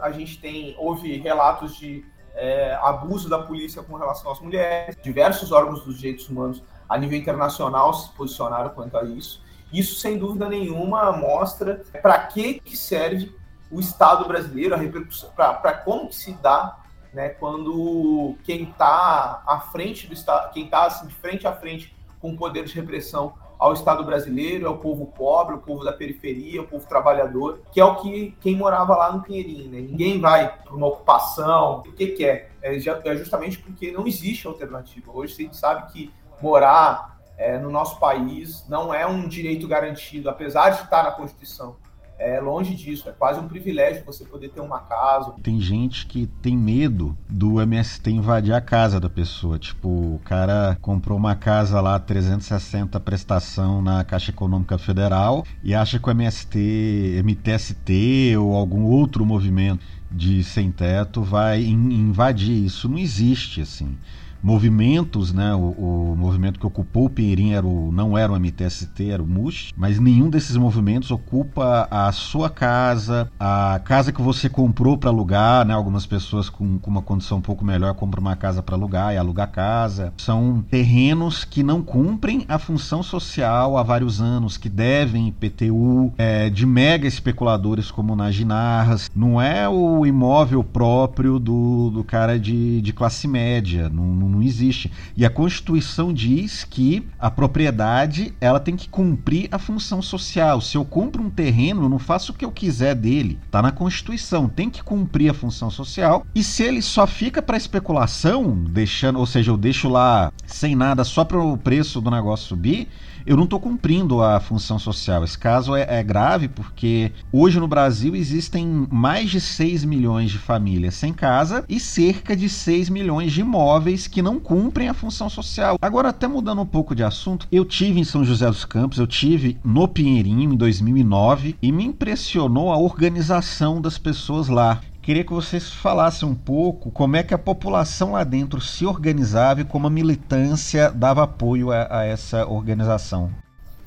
A 0.00 0.10
gente 0.12 0.38
tem, 0.38 0.76
houve 0.78 1.16
relatos 1.18 1.76
de 1.76 2.04
é, 2.34 2.78
abuso 2.82 3.28
da 3.28 3.38
polícia 3.38 3.82
com 3.82 3.96
relação 3.96 4.30
às 4.30 4.40
mulheres. 4.40 4.96
Diversos 5.02 5.50
órgãos 5.50 5.84
dos 5.84 5.98
direitos 5.98 6.28
humanos 6.28 6.62
a 6.88 6.98
nível 6.98 7.18
internacional 7.18 7.94
se 7.94 8.10
posicionaram 8.10 8.70
quanto 8.70 8.96
a 8.96 9.04
isso. 9.04 9.41
Isso, 9.72 9.98
sem 9.98 10.18
dúvida 10.18 10.48
nenhuma, 10.48 11.12
mostra 11.12 11.82
para 12.02 12.18
que, 12.18 12.60
que 12.60 12.76
serve 12.76 13.34
o 13.70 13.80
Estado 13.80 14.26
brasileiro, 14.28 14.74
a 14.74 14.78
repercussão, 14.78 15.30
para 15.34 15.72
como 15.72 16.08
que 16.08 16.14
se 16.14 16.32
dá 16.34 16.78
né, 17.12 17.30
quando 17.30 18.36
quem 18.44 18.64
está 18.64 19.42
à 19.46 19.60
frente 19.60 20.06
do 20.06 20.14
Estado, 20.14 20.52
quem 20.52 20.64
está 20.64 20.86
assim, 20.86 21.06
de 21.06 21.14
frente 21.14 21.46
a 21.46 21.52
frente 21.54 21.94
com 22.20 22.32
o 22.32 22.36
poder 22.36 22.64
de 22.64 22.74
repressão 22.74 23.34
ao 23.58 23.72
Estado 23.72 24.02
brasileiro, 24.02 24.66
é 24.66 24.68
o 24.68 24.78
povo 24.78 25.06
pobre, 25.06 25.54
o 25.54 25.58
povo 25.58 25.84
da 25.84 25.92
periferia, 25.92 26.62
o 26.62 26.66
povo 26.66 26.86
trabalhador, 26.88 27.60
que 27.70 27.80
é 27.80 27.84
o 27.84 27.94
que 27.96 28.36
quem 28.40 28.56
morava 28.56 28.96
lá 28.96 29.12
no 29.12 29.22
Pinheirinho. 29.22 29.70
Né? 29.70 29.80
Ninguém 29.80 30.20
vai 30.20 30.52
para 30.52 30.74
uma 30.74 30.88
ocupação, 30.88 31.78
o 31.78 31.92
que, 31.92 32.08
que 32.08 32.24
é? 32.24 32.50
é? 32.60 32.76
É 32.76 33.16
justamente 33.16 33.58
porque 33.58 33.92
não 33.92 34.04
existe 34.06 34.48
alternativa. 34.48 35.12
Hoje 35.12 35.34
a 35.34 35.42
gente 35.42 35.56
sabe 35.56 35.92
que 35.92 36.12
morar 36.40 37.21
é, 37.42 37.58
no 37.58 37.70
nosso 37.70 37.98
país 37.98 38.64
não 38.68 38.94
é 38.94 39.04
um 39.04 39.26
direito 39.26 39.66
garantido, 39.66 40.30
apesar 40.30 40.70
de 40.70 40.82
estar 40.82 41.02
na 41.02 41.10
Constituição. 41.10 41.76
É 42.18 42.38
longe 42.40 42.76
disso, 42.76 43.08
é 43.08 43.12
quase 43.12 43.40
um 43.40 43.48
privilégio 43.48 44.04
você 44.06 44.24
poder 44.24 44.50
ter 44.50 44.60
uma 44.60 44.78
casa. 44.78 45.34
Tem 45.42 45.60
gente 45.60 46.06
que 46.06 46.28
tem 46.40 46.56
medo 46.56 47.18
do 47.28 47.60
MST 47.60 48.12
invadir 48.12 48.54
a 48.54 48.60
casa 48.60 49.00
da 49.00 49.10
pessoa. 49.10 49.58
Tipo, 49.58 49.88
o 49.88 50.20
cara 50.24 50.78
comprou 50.80 51.18
uma 51.18 51.34
casa 51.34 51.80
lá, 51.80 51.98
360 51.98 53.00
prestação 53.00 53.82
na 53.82 54.04
Caixa 54.04 54.30
Econômica 54.30 54.78
Federal 54.78 55.44
e 55.64 55.74
acha 55.74 55.98
que 55.98 56.08
o 56.08 56.12
MST, 56.12 57.20
MTST 57.24 58.36
ou 58.36 58.54
algum 58.54 58.84
outro 58.84 59.26
movimento 59.26 59.84
de 60.08 60.44
sem 60.44 60.70
teto 60.70 61.22
vai 61.22 61.64
invadir. 61.64 62.64
Isso 62.64 62.88
não 62.88 62.98
existe, 62.98 63.62
assim 63.62 63.98
movimentos, 64.42 65.32
né? 65.32 65.54
O, 65.54 66.12
o, 66.12 66.16
movimento 66.16 66.58
que 66.58 66.66
ocupou 66.66 67.06
o 67.06 67.10
Pinheirinho 67.10 67.56
era 67.56 67.66
o, 67.66 67.92
não 67.92 68.16
era 68.16 68.32
o 68.32 68.38
MTST, 68.38 69.10
era 69.10 69.22
o 69.22 69.26
MUSH, 69.26 69.72
mas 69.76 69.98
nenhum 69.98 70.28
desses 70.28 70.56
movimentos 70.56 71.10
ocupa 71.10 71.86
a 71.90 72.10
sua 72.12 72.50
casa, 72.50 73.30
a 73.38 73.80
casa 73.84 74.12
que 74.12 74.20
você 74.20 74.48
comprou 74.48 74.98
para 74.98 75.10
alugar, 75.10 75.64
né? 75.66 75.74
Algumas 75.74 76.06
pessoas 76.06 76.48
com, 76.48 76.78
com, 76.78 76.90
uma 76.90 77.02
condição 77.02 77.38
um 77.38 77.42
pouco 77.42 77.64
melhor 77.64 77.94
compram 77.94 78.20
uma 78.20 78.36
casa 78.36 78.62
para 78.62 78.74
alugar 78.74 79.14
e 79.14 79.16
alugar 79.16 79.50
casa. 79.50 80.12
São 80.16 80.64
terrenos 80.68 81.44
que 81.44 81.62
não 81.62 81.82
cumprem 81.82 82.44
a 82.48 82.58
função 82.58 83.02
social 83.02 83.76
há 83.76 83.82
vários 83.82 84.20
anos, 84.20 84.56
que 84.56 84.68
devem 84.68 85.28
IPTU, 85.28 86.12
é, 86.18 86.50
de 86.50 86.66
mega 86.66 87.06
especuladores 87.06 87.90
como 87.90 88.16
na 88.16 88.30
Ginarras. 88.30 89.10
Não 89.14 89.40
é 89.40 89.68
o 89.68 90.04
imóvel 90.06 90.64
próprio 90.64 91.38
do, 91.38 91.90
do 91.90 92.04
cara 92.04 92.38
de, 92.38 92.80
de 92.80 92.92
classe 92.92 93.28
média. 93.28 93.88
Não, 93.88 94.04
não 94.04 94.31
não 94.32 94.42
existe. 94.42 94.90
E 95.16 95.24
a 95.24 95.30
Constituição 95.30 96.12
diz 96.12 96.64
que 96.64 97.06
a 97.18 97.30
propriedade 97.30 98.34
ela 98.40 98.58
tem 98.58 98.76
que 98.76 98.88
cumprir 98.88 99.48
a 99.52 99.58
função 99.58 100.02
social. 100.02 100.60
Se 100.60 100.76
eu 100.76 100.84
compro 100.84 101.22
um 101.22 101.30
terreno, 101.30 101.84
eu 101.84 101.88
não 101.88 101.98
faço 101.98 102.32
o 102.32 102.34
que 102.34 102.44
eu 102.44 102.50
quiser 102.50 102.94
dele. 102.94 103.38
Tá 103.50 103.62
na 103.62 103.70
Constituição, 103.70 104.48
tem 104.48 104.70
que 104.70 104.82
cumprir 104.82 105.30
a 105.30 105.34
função 105.34 105.70
social. 105.70 106.26
E 106.34 106.42
se 106.42 106.62
ele 106.62 106.82
só 106.82 107.06
fica 107.06 107.42
para 107.42 107.56
especulação, 107.56 108.64
deixando, 108.68 109.18
ou 109.18 109.26
seja, 109.26 109.50
eu 109.50 109.56
deixo 109.56 109.88
lá 109.88 110.32
sem 110.46 110.74
nada 110.74 111.04
só 111.04 111.24
para 111.24 111.38
o 111.38 111.56
preço 111.56 112.00
do 112.00 112.10
negócio 112.10 112.48
subir, 112.48 112.88
eu 113.26 113.36
não 113.36 113.44
estou 113.44 113.60
cumprindo 113.60 114.22
a 114.22 114.40
função 114.40 114.78
social. 114.78 115.24
Esse 115.24 115.38
caso 115.38 115.74
é, 115.74 115.86
é, 115.88 116.02
grave 116.02 116.48
porque 116.48 117.12
hoje 117.32 117.58
no 117.58 117.68
Brasil 117.68 118.14
existem 118.14 118.86
mais 118.90 119.30
de 119.30 119.40
6 119.40 119.84
milhões 119.84 120.30
de 120.30 120.38
famílias 120.38 120.94
sem 120.94 121.12
casa 121.12 121.64
e 121.68 121.78
cerca 121.78 122.36
de 122.36 122.48
6 122.48 122.88
milhões 122.88 123.32
de 123.32 123.40
imóveis 123.40 124.06
que 124.06 124.22
não 124.22 124.38
cumprem 124.38 124.88
a 124.88 124.94
função 124.94 125.28
social. 125.28 125.76
Agora, 125.80 126.08
até 126.08 126.26
mudando 126.26 126.62
um 126.62 126.66
pouco 126.66 126.94
de 126.94 127.02
assunto, 127.02 127.46
eu 127.50 127.64
tive 127.64 128.00
em 128.00 128.04
São 128.04 128.24
José 128.24 128.46
dos 128.46 128.64
Campos, 128.64 128.98
eu 128.98 129.06
tive 129.06 129.58
no 129.64 129.88
Pinheirinho 129.88 130.52
em 130.52 130.56
2009 130.56 131.56
e 131.60 131.72
me 131.72 131.84
impressionou 131.84 132.72
a 132.72 132.78
organização 132.78 133.80
das 133.80 133.98
pessoas 133.98 134.48
lá. 134.48 134.80
Queria 135.02 135.24
que 135.24 135.32
vocês 135.32 135.68
falassem 135.68 136.28
um 136.28 136.34
pouco 136.34 136.88
como 136.92 137.16
é 137.16 137.24
que 137.24 137.34
a 137.34 137.38
população 137.38 138.12
lá 138.12 138.22
dentro 138.22 138.60
se 138.60 138.86
organizava 138.86 139.60
e 139.60 139.64
como 139.64 139.88
a 139.88 139.90
militância 139.90 140.92
dava 140.92 141.24
apoio 141.24 141.72
a, 141.72 141.88
a 141.90 142.04
essa 142.04 142.46
organização. 142.46 143.34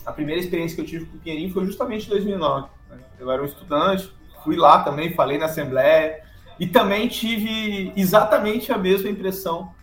A 0.05 0.11
primeira 0.11 0.41
experiência 0.41 0.75
que 0.75 0.81
eu 0.81 0.85
tive 0.85 1.05
com 1.05 1.15
o 1.15 1.19
Pinheirinho 1.21 1.53
foi 1.53 1.65
justamente 1.65 2.07
em 2.07 2.09
2009. 2.09 2.67
Né? 2.89 2.97
Eu 3.17 3.31
era 3.31 3.41
um 3.41 3.45
estudante, 3.45 4.11
fui 4.43 4.57
lá 4.57 4.83
também, 4.83 5.13
falei 5.13 5.37
na 5.37 5.45
Assembleia 5.45 6.21
e 6.59 6.67
também 6.67 7.07
tive 7.07 7.93
exatamente 7.95 8.73
a 8.73 8.77
mesma 8.77 9.09
impressão 9.09 9.73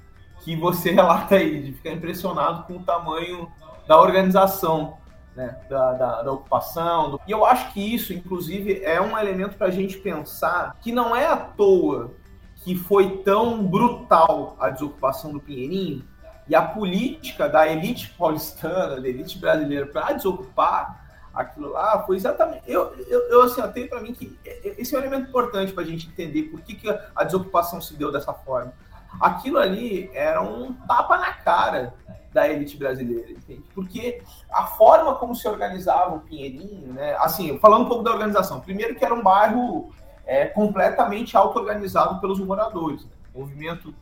que 0.45 0.55
você 0.55 0.91
relata 0.93 1.37
aí, 1.37 1.63
de 1.63 1.73
ficar 1.73 1.93
impressionado 1.93 2.65
com 2.65 2.75
o 2.75 2.83
tamanho 2.83 3.51
da 3.89 3.99
organização 3.99 4.99
né, 5.35 5.57
da, 5.69 5.93
da, 5.93 6.23
da, 6.23 6.33
ocupação. 6.33 7.13
Do... 7.13 7.21
E 7.27 7.31
eu 7.31 7.45
acho 7.45 7.73
que 7.73 7.95
isso, 7.95 8.13
inclusive, 8.13 8.83
é 8.85 9.01
um 9.01 9.17
elemento 9.19 9.57
para 9.57 9.69
a 9.69 9.71
gente 9.71 9.99
pensar 9.99 10.77
que 10.81 10.93
não 10.93 11.15
é 11.17 11.27
à 11.27 11.37
toa 11.37 12.13
que 12.57 12.77
foi 12.77 13.19
tão 13.19 13.63
brutal 13.67 14.57
a 14.61 14.71
desocupação 14.71 15.33
do 15.33 15.41
Pinheirinho, 15.41 16.05
E 16.49 16.55
a 16.55 16.63
política 16.63 17.49
da 17.49 17.67
elite 17.67 18.11
paulistana, 18.17 19.01
da 19.01 19.09
elite 19.09 19.39
brasileira, 19.39 19.87
para 19.87 20.13
desocupar 20.13 21.03
aquilo 21.35 21.71
lá 21.71 22.03
foi 22.05 22.17
exatamente. 22.17 22.63
Eu, 22.67 22.95
eu, 23.09 23.21
eu 23.31 23.43
assim, 23.43 23.61
eu 23.61 23.73
tenho 23.73 23.89
para 23.89 24.01
mim 24.01 24.13
que 24.13 24.39
esse 24.45 24.95
é 24.95 24.99
um 24.99 25.01
elemento 25.01 25.29
importante 25.29 25.73
para 25.73 25.83
a 25.83 25.87
gente 25.87 26.09
entender 26.09 26.45
por 26.45 26.61
que, 26.61 26.75
que 26.75 26.89
a 26.91 27.25
desocupação 27.25 27.81
se 27.81 27.95
deu 27.95 28.13
dessa 28.13 28.33
forma. 28.33 28.73
Aquilo 29.21 29.59
ali 29.59 30.11
era 30.15 30.41
um 30.41 30.73
tapa 30.73 31.19
na 31.19 31.33
cara 31.33 31.95
da 32.33 32.49
elite 32.49 32.77
brasileira, 32.77 33.31
entende? 33.31 33.65
Porque 33.75 34.23
a 34.51 34.67
forma 34.67 35.15
como 35.17 35.35
se 35.35 35.47
organizava 35.47 36.17
o 36.17 36.21
Pinheirinho, 36.21 36.93
né? 36.93 37.15
Assim, 37.19 37.59
falando 37.59 37.85
um 37.85 37.89
pouco 37.89 38.03
da 38.03 38.11
organização, 38.11 38.61
primeiro 38.61 38.95
que 38.95 39.05
era 39.05 39.15
um 39.15 39.23
bairro 39.23 39.91
é, 40.27 40.47
completamente 40.47 41.37
auto-organizado 41.37 42.21
pelos 42.21 42.41
moradores. 42.41 43.05
Né? 43.05 43.11
O 43.35 43.41
movimento 43.41 43.95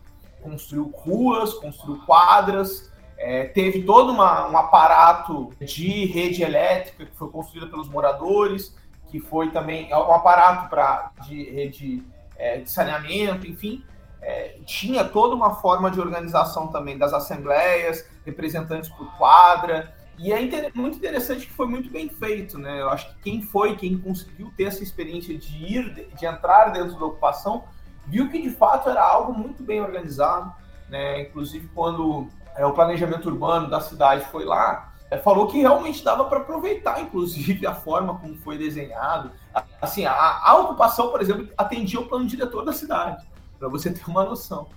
construiu 0.42 0.92
ruas, 0.94 1.54
construiu 1.54 2.00
quadras, 2.06 2.90
é, 3.18 3.44
teve 3.44 3.82
todo 3.82 4.12
uma, 4.12 4.48
um 4.48 4.56
aparato 4.56 5.50
de 5.60 6.06
rede 6.06 6.42
elétrica 6.42 7.04
que 7.04 7.16
foi 7.16 7.28
construída 7.28 7.66
pelos 7.66 7.88
moradores, 7.88 8.74
que 9.08 9.20
foi 9.20 9.50
também 9.50 9.92
um 9.92 10.12
aparato 10.12 10.70
para 10.70 11.10
de 11.26 11.50
rede 11.50 12.02
é, 12.36 12.58
de 12.58 12.70
saneamento, 12.70 13.46
enfim 13.46 13.84
é, 14.22 14.58
tinha 14.66 15.04
toda 15.04 15.34
uma 15.34 15.56
forma 15.56 15.90
de 15.90 16.00
organização 16.00 16.68
também 16.68 16.98
das 16.98 17.12
assembleias, 17.12 18.06
representantes 18.24 18.88
por 18.90 19.06
quadra, 19.16 19.94
e 20.18 20.32
é 20.32 20.42
inter 20.42 20.70
muito 20.74 20.98
interessante 20.98 21.46
que 21.46 21.52
foi 21.52 21.66
muito 21.66 21.90
bem 21.90 22.08
feito, 22.08 22.58
né? 22.58 22.82
Eu 22.82 22.90
acho 22.90 23.08
que 23.08 23.22
quem 23.22 23.42
foi, 23.42 23.76
quem 23.76 23.96
conseguiu 23.96 24.52
ter 24.54 24.64
essa 24.64 24.82
experiência 24.82 25.36
de 25.36 25.56
ir, 25.64 26.08
de 26.14 26.26
entrar 26.26 26.68
dentro 26.68 26.98
da 26.98 27.06
ocupação, 27.06 27.64
viu 28.06 28.28
que 28.28 28.40
de 28.40 28.50
fato 28.50 28.90
era 28.90 29.02
algo 29.02 29.32
muito 29.32 29.62
bem 29.62 29.80
organizado, 29.80 30.52
né? 30.90 31.22
Inclusive 31.22 31.70
quando 31.74 32.28
é, 32.54 32.66
o 32.66 32.72
planejamento 32.74 33.30
urbano 33.30 33.70
da 33.70 33.80
cidade 33.80 34.26
foi 34.26 34.44
lá, 34.44 34.92
é, 35.10 35.16
falou 35.16 35.46
que 35.46 35.58
realmente 35.58 36.04
dava 36.04 36.26
para 36.26 36.40
aproveitar, 36.40 37.00
inclusive, 37.00 37.64
a 37.66 37.74
forma 37.74 38.18
como 38.18 38.36
foi 38.36 38.58
desenhado. 38.58 39.32
Assim, 39.80 40.04
a, 40.04 40.12
a 40.12 40.54
ocupação, 40.58 41.08
por 41.08 41.22
exemplo, 41.22 41.48
atendia 41.56 41.98
o 41.98 42.06
plano 42.06 42.26
diretor 42.26 42.62
da 42.62 42.74
cidade 42.74 43.29
para 43.60 43.68
você 43.68 43.92
ter 43.92 44.02
uma 44.08 44.24
noção. 44.24 44.68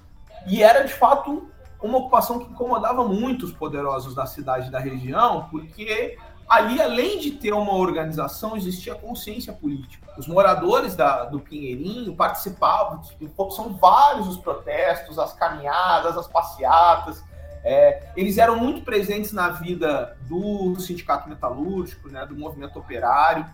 E 0.46 0.62
era 0.62 0.84
de 0.84 0.94
fato 0.94 1.50
uma 1.82 1.98
ocupação 1.98 2.40
que 2.40 2.52
incomodava 2.52 3.06
muito 3.06 3.46
os 3.46 3.54
poderosos 3.54 4.14
da 4.14 4.26
cidade 4.26 4.70
da 4.70 4.80
região, 4.80 5.48
porque 5.50 6.18
ali, 6.48 6.82
além 6.82 7.20
de 7.20 7.32
ter 7.32 7.54
uma 7.54 7.74
organização, 7.74 8.56
existia 8.56 8.94
consciência 8.94 9.54
política. 9.54 10.06
Os 10.18 10.28
moradores 10.28 10.96
da, 10.96 11.26
do 11.26 11.40
Pinheirinho 11.40 12.16
participavam, 12.16 13.02
tipo, 13.02 13.52
são 13.52 13.74
vários 13.74 14.28
os 14.28 14.38
protestos, 14.38 15.18
as 15.18 15.34
caminhadas, 15.34 16.18
as 16.18 16.28
passeatas. 16.28 17.24
É, 17.64 18.12
eles 18.16 18.38
eram 18.38 18.58
muito 18.58 18.84
presentes 18.84 19.32
na 19.32 19.50
vida 19.50 20.18
do 20.28 20.78
sindicato 20.80 21.30
metalúrgico, 21.30 22.10
né, 22.10 22.26
do 22.26 22.36
movimento 22.36 22.78
operário, 22.78 23.46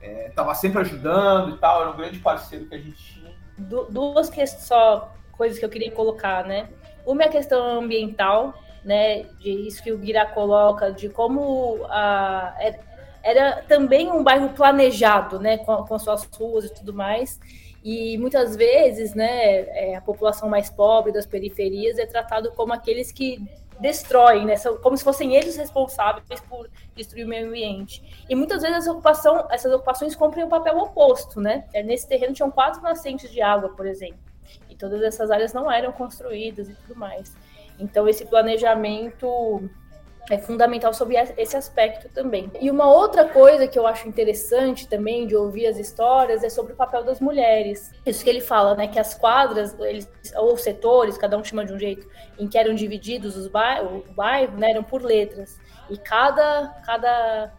estava 0.00 0.52
é, 0.52 0.54
sempre 0.54 0.80
ajudando 0.80 1.56
e 1.56 1.58
tal, 1.58 1.82
era 1.82 1.90
um 1.90 1.96
grande 1.96 2.20
parceiro 2.20 2.66
que 2.66 2.74
a 2.76 2.78
gente 2.78 2.96
tinha 2.96 3.35
duas 3.56 4.30
só 4.48 5.12
coisas 5.32 5.58
que 5.58 5.64
eu 5.64 5.68
queria 5.68 5.90
colocar, 5.90 6.44
né? 6.44 6.68
Uma 7.04 7.24
é 7.24 7.26
a 7.26 7.30
questão 7.30 7.80
ambiental, 7.80 8.54
né? 8.84 9.24
De 9.38 9.50
isso 9.50 9.82
que 9.82 9.92
o 9.92 9.98
Guira 9.98 10.26
coloca, 10.26 10.90
de 10.90 11.08
como 11.08 11.84
a, 11.88 12.54
era, 12.58 12.78
era 13.22 13.62
também 13.62 14.10
um 14.10 14.22
bairro 14.22 14.50
planejado, 14.50 15.38
né? 15.38 15.58
Com, 15.58 15.76
com 15.84 15.98
suas 15.98 16.24
ruas 16.24 16.66
e 16.66 16.74
tudo 16.74 16.92
mais. 16.92 17.38
E 17.88 18.18
muitas 18.18 18.56
vezes, 18.56 19.14
né, 19.14 19.58
é, 19.58 19.94
a 19.94 20.00
população 20.00 20.48
mais 20.48 20.68
pobre 20.68 21.12
das 21.12 21.24
periferias 21.24 21.98
é 21.98 22.04
tratado 22.04 22.50
como 22.50 22.72
aqueles 22.72 23.12
que 23.12 23.40
destroem, 23.80 24.44
né? 24.46 24.56
São 24.56 24.76
como 24.78 24.96
se 24.96 25.04
fossem 25.04 25.34
eles 25.34 25.56
responsáveis 25.56 26.40
por 26.48 26.68
destruir 26.94 27.24
o 27.24 27.28
meio 27.28 27.48
ambiente. 27.48 28.24
E 28.28 28.34
muitas 28.34 28.62
vezes 28.62 28.78
essa 28.78 28.92
ocupação, 28.92 29.46
essas 29.50 29.72
ocupações 29.72 30.14
cumprem 30.14 30.44
o 30.44 30.46
um 30.46 30.50
papel 30.50 30.78
oposto, 30.78 31.40
né? 31.40 31.66
É, 31.72 31.82
nesse 31.82 32.08
terreno 32.08 32.34
tinham 32.34 32.50
quatro 32.50 32.82
nascentes 32.82 33.30
de 33.30 33.40
água, 33.40 33.70
por 33.70 33.86
exemplo, 33.86 34.18
e 34.68 34.74
todas 34.74 35.02
essas 35.02 35.30
áreas 35.30 35.52
não 35.52 35.70
eram 35.70 35.92
construídas 35.92 36.68
e 36.68 36.74
tudo 36.74 36.98
mais. 36.98 37.34
Então 37.78 38.08
esse 38.08 38.24
planejamento 38.24 39.68
é 40.30 40.38
fundamental 40.38 40.92
sobre 40.92 41.16
esse 41.36 41.56
aspecto 41.56 42.08
também. 42.08 42.50
E 42.60 42.70
uma 42.70 42.86
outra 42.86 43.28
coisa 43.28 43.66
que 43.68 43.78
eu 43.78 43.86
acho 43.86 44.08
interessante 44.08 44.88
também 44.88 45.26
de 45.26 45.36
ouvir 45.36 45.66
as 45.66 45.78
histórias 45.78 46.42
é 46.42 46.48
sobre 46.48 46.72
o 46.72 46.76
papel 46.76 47.04
das 47.04 47.20
mulheres. 47.20 47.92
Isso 48.04 48.24
que 48.24 48.30
ele 48.30 48.40
fala, 48.40 48.74
né, 48.74 48.88
que 48.88 48.98
as 48.98 49.14
quadras, 49.14 49.76
eles, 49.80 50.08
ou 50.36 50.56
setores, 50.56 51.16
cada 51.16 51.36
um 51.38 51.44
chama 51.44 51.64
de 51.64 51.72
um 51.72 51.78
jeito, 51.78 52.08
em 52.38 52.48
que 52.48 52.58
eram 52.58 52.74
divididos 52.74 53.36
os 53.36 53.46
bairros, 53.46 54.04
o 54.08 54.12
bairro, 54.12 54.56
né, 54.58 54.70
eram 54.70 54.82
por 54.82 55.02
letras. 55.02 55.58
E 55.88 55.96
cada, 55.96 56.74
cada 56.84 57.52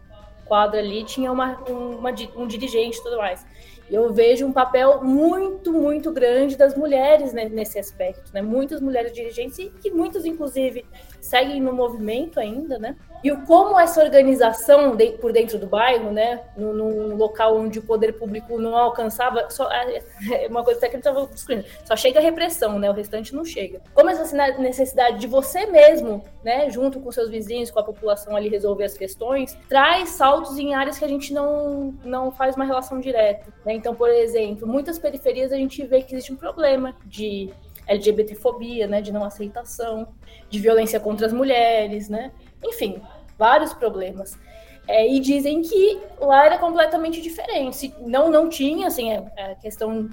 quadra 0.44 0.80
ali 0.80 1.04
tinha 1.04 1.32
uma, 1.32 1.56
uma, 1.68 2.10
um 2.36 2.46
dirigente 2.46 2.98
e 2.98 3.02
tudo 3.02 3.16
mais 3.16 3.46
eu 3.90 4.12
vejo 4.12 4.46
um 4.46 4.52
papel 4.52 5.02
muito, 5.02 5.72
muito 5.72 6.12
grande 6.12 6.56
das 6.56 6.76
mulheres 6.76 7.32
né, 7.32 7.48
nesse 7.48 7.78
aspecto, 7.78 8.32
né? 8.34 8.42
Muitas 8.42 8.80
mulheres 8.80 9.12
dirigentes 9.12 9.58
e 9.58 9.70
que 9.70 9.90
muitas, 9.90 10.26
inclusive, 10.26 10.84
seguem 11.20 11.60
no 11.60 11.72
movimento 11.72 12.38
ainda, 12.40 12.78
né? 12.78 12.96
E 13.22 13.32
o 13.32 13.44
como 13.44 13.78
essa 13.78 14.02
organização 14.02 14.94
de, 14.94 15.12
por 15.12 15.32
dentro 15.32 15.58
do 15.58 15.66
bairro, 15.66 16.12
né, 16.12 16.40
num, 16.56 16.72
num, 16.72 17.16
local 17.16 17.56
onde 17.56 17.80
o 17.80 17.82
poder 17.82 18.12
público 18.12 18.58
não 18.58 18.76
alcançava, 18.76 19.50
só, 19.50 19.68
é, 19.72 20.02
é 20.30 20.46
uma 20.48 20.62
coisa 20.62 20.78
até 20.78 20.88
que 20.88 20.96
eu 20.96 21.00
estava 21.00 21.26
discutindo, 21.26 21.64
só 21.84 21.96
chega 21.96 22.20
a 22.20 22.22
repressão, 22.22 22.78
né, 22.78 22.88
o 22.88 22.92
restante 22.92 23.34
não 23.34 23.44
chega. 23.44 23.80
Como 23.92 24.08
essa 24.08 24.36
necessidade 24.58 25.18
de 25.18 25.26
você 25.26 25.66
mesmo, 25.66 26.22
né, 26.44 26.70
junto 26.70 27.00
com 27.00 27.10
seus 27.10 27.28
vizinhos, 27.28 27.72
com 27.72 27.80
a 27.80 27.84
população 27.84 28.36
ali 28.36 28.48
resolver 28.48 28.84
as 28.84 28.96
questões, 28.96 29.58
traz 29.68 30.10
saltos 30.10 30.56
em 30.56 30.74
áreas 30.74 30.96
que 30.96 31.04
a 31.04 31.08
gente 31.08 31.32
não, 31.34 31.94
não 32.04 32.30
faz 32.30 32.54
uma 32.54 32.64
relação 32.64 33.00
direta. 33.00 33.52
Né? 33.66 33.74
Então, 33.74 33.96
por 33.96 34.10
exemplo, 34.10 34.66
muitas 34.66 34.96
periferias 34.96 35.52
a 35.52 35.56
gente 35.56 35.84
vê 35.84 36.02
que 36.02 36.14
existe 36.14 36.32
um 36.32 36.36
problema 36.36 36.94
de 37.04 37.50
LGBTfobia, 37.88 38.86
né, 38.86 39.00
de 39.00 39.10
não 39.10 39.24
aceitação, 39.24 40.08
de 40.48 40.58
violência 40.60 41.00
contra 41.00 41.26
as 41.26 41.32
mulheres, 41.32 42.08
né? 42.08 42.30
Enfim, 42.64 43.02
vários 43.36 43.72
problemas. 43.72 44.38
É, 44.86 45.06
e 45.06 45.20
dizem 45.20 45.62
que 45.62 46.00
lá 46.20 46.46
era 46.46 46.58
completamente 46.58 47.20
diferente. 47.20 47.94
Não, 48.00 48.30
não 48.30 48.48
tinha, 48.48 48.86
assim, 48.86 49.12
a, 49.12 49.24
é, 49.36 49.52
a 49.52 49.54
questão 49.56 50.08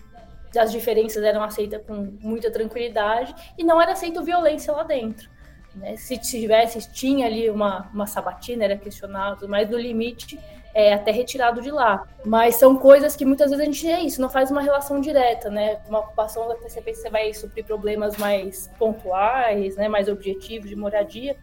das 0.54 0.72
diferenças 0.72 1.24
eram 1.24 1.44
aceitas 1.44 1.82
com 1.86 2.18
muita 2.22 2.50
tranquilidade 2.50 3.36
e 3.58 3.64
não 3.64 3.82
era 3.82 3.92
aceita 3.92 4.22
violência 4.22 4.74
lá 4.74 4.84
dentro. 4.84 5.30
Né? 5.76 5.98
Se 5.98 6.18
tivesse, 6.18 6.92
tinha 6.94 7.26
ali 7.26 7.50
uma, 7.50 7.90
uma 7.94 8.08
sabatina, 8.08 8.64
era 8.64 8.78
questionado, 8.78 9.48
mas 9.48 9.70
no 9.70 9.78
limite 9.78 10.40
é 10.76 10.94
até 10.94 11.10
retirado 11.10 11.62
de 11.62 11.72
lá. 11.72 12.06
Mas 12.26 12.56
são 12.56 12.76
coisas 12.76 13.16
que 13.16 13.24
muitas 13.24 13.50
vezes 13.50 13.64
a 13.64 13.66
gente 13.66 13.88
é 13.88 14.02
isso, 14.02 14.22
não 14.22 14.30
faz 14.30 14.52
uma 14.52 14.62
relação 14.62 15.00
direta, 15.00 15.50
né? 15.50 15.80
Uma 15.88 16.00
ocupação 16.00 16.48
da 16.50 16.56
PCP 16.56 16.94
você 16.94 17.10
vai 17.10 17.34
suprir 17.34 17.66
problemas 17.66 18.18
mais 18.18 18.70
pontuais, 18.78 19.78
né? 19.78 19.88
mais 19.88 20.10
objetivos 20.10 20.70
de 20.70 20.76
moradia, 20.76 21.38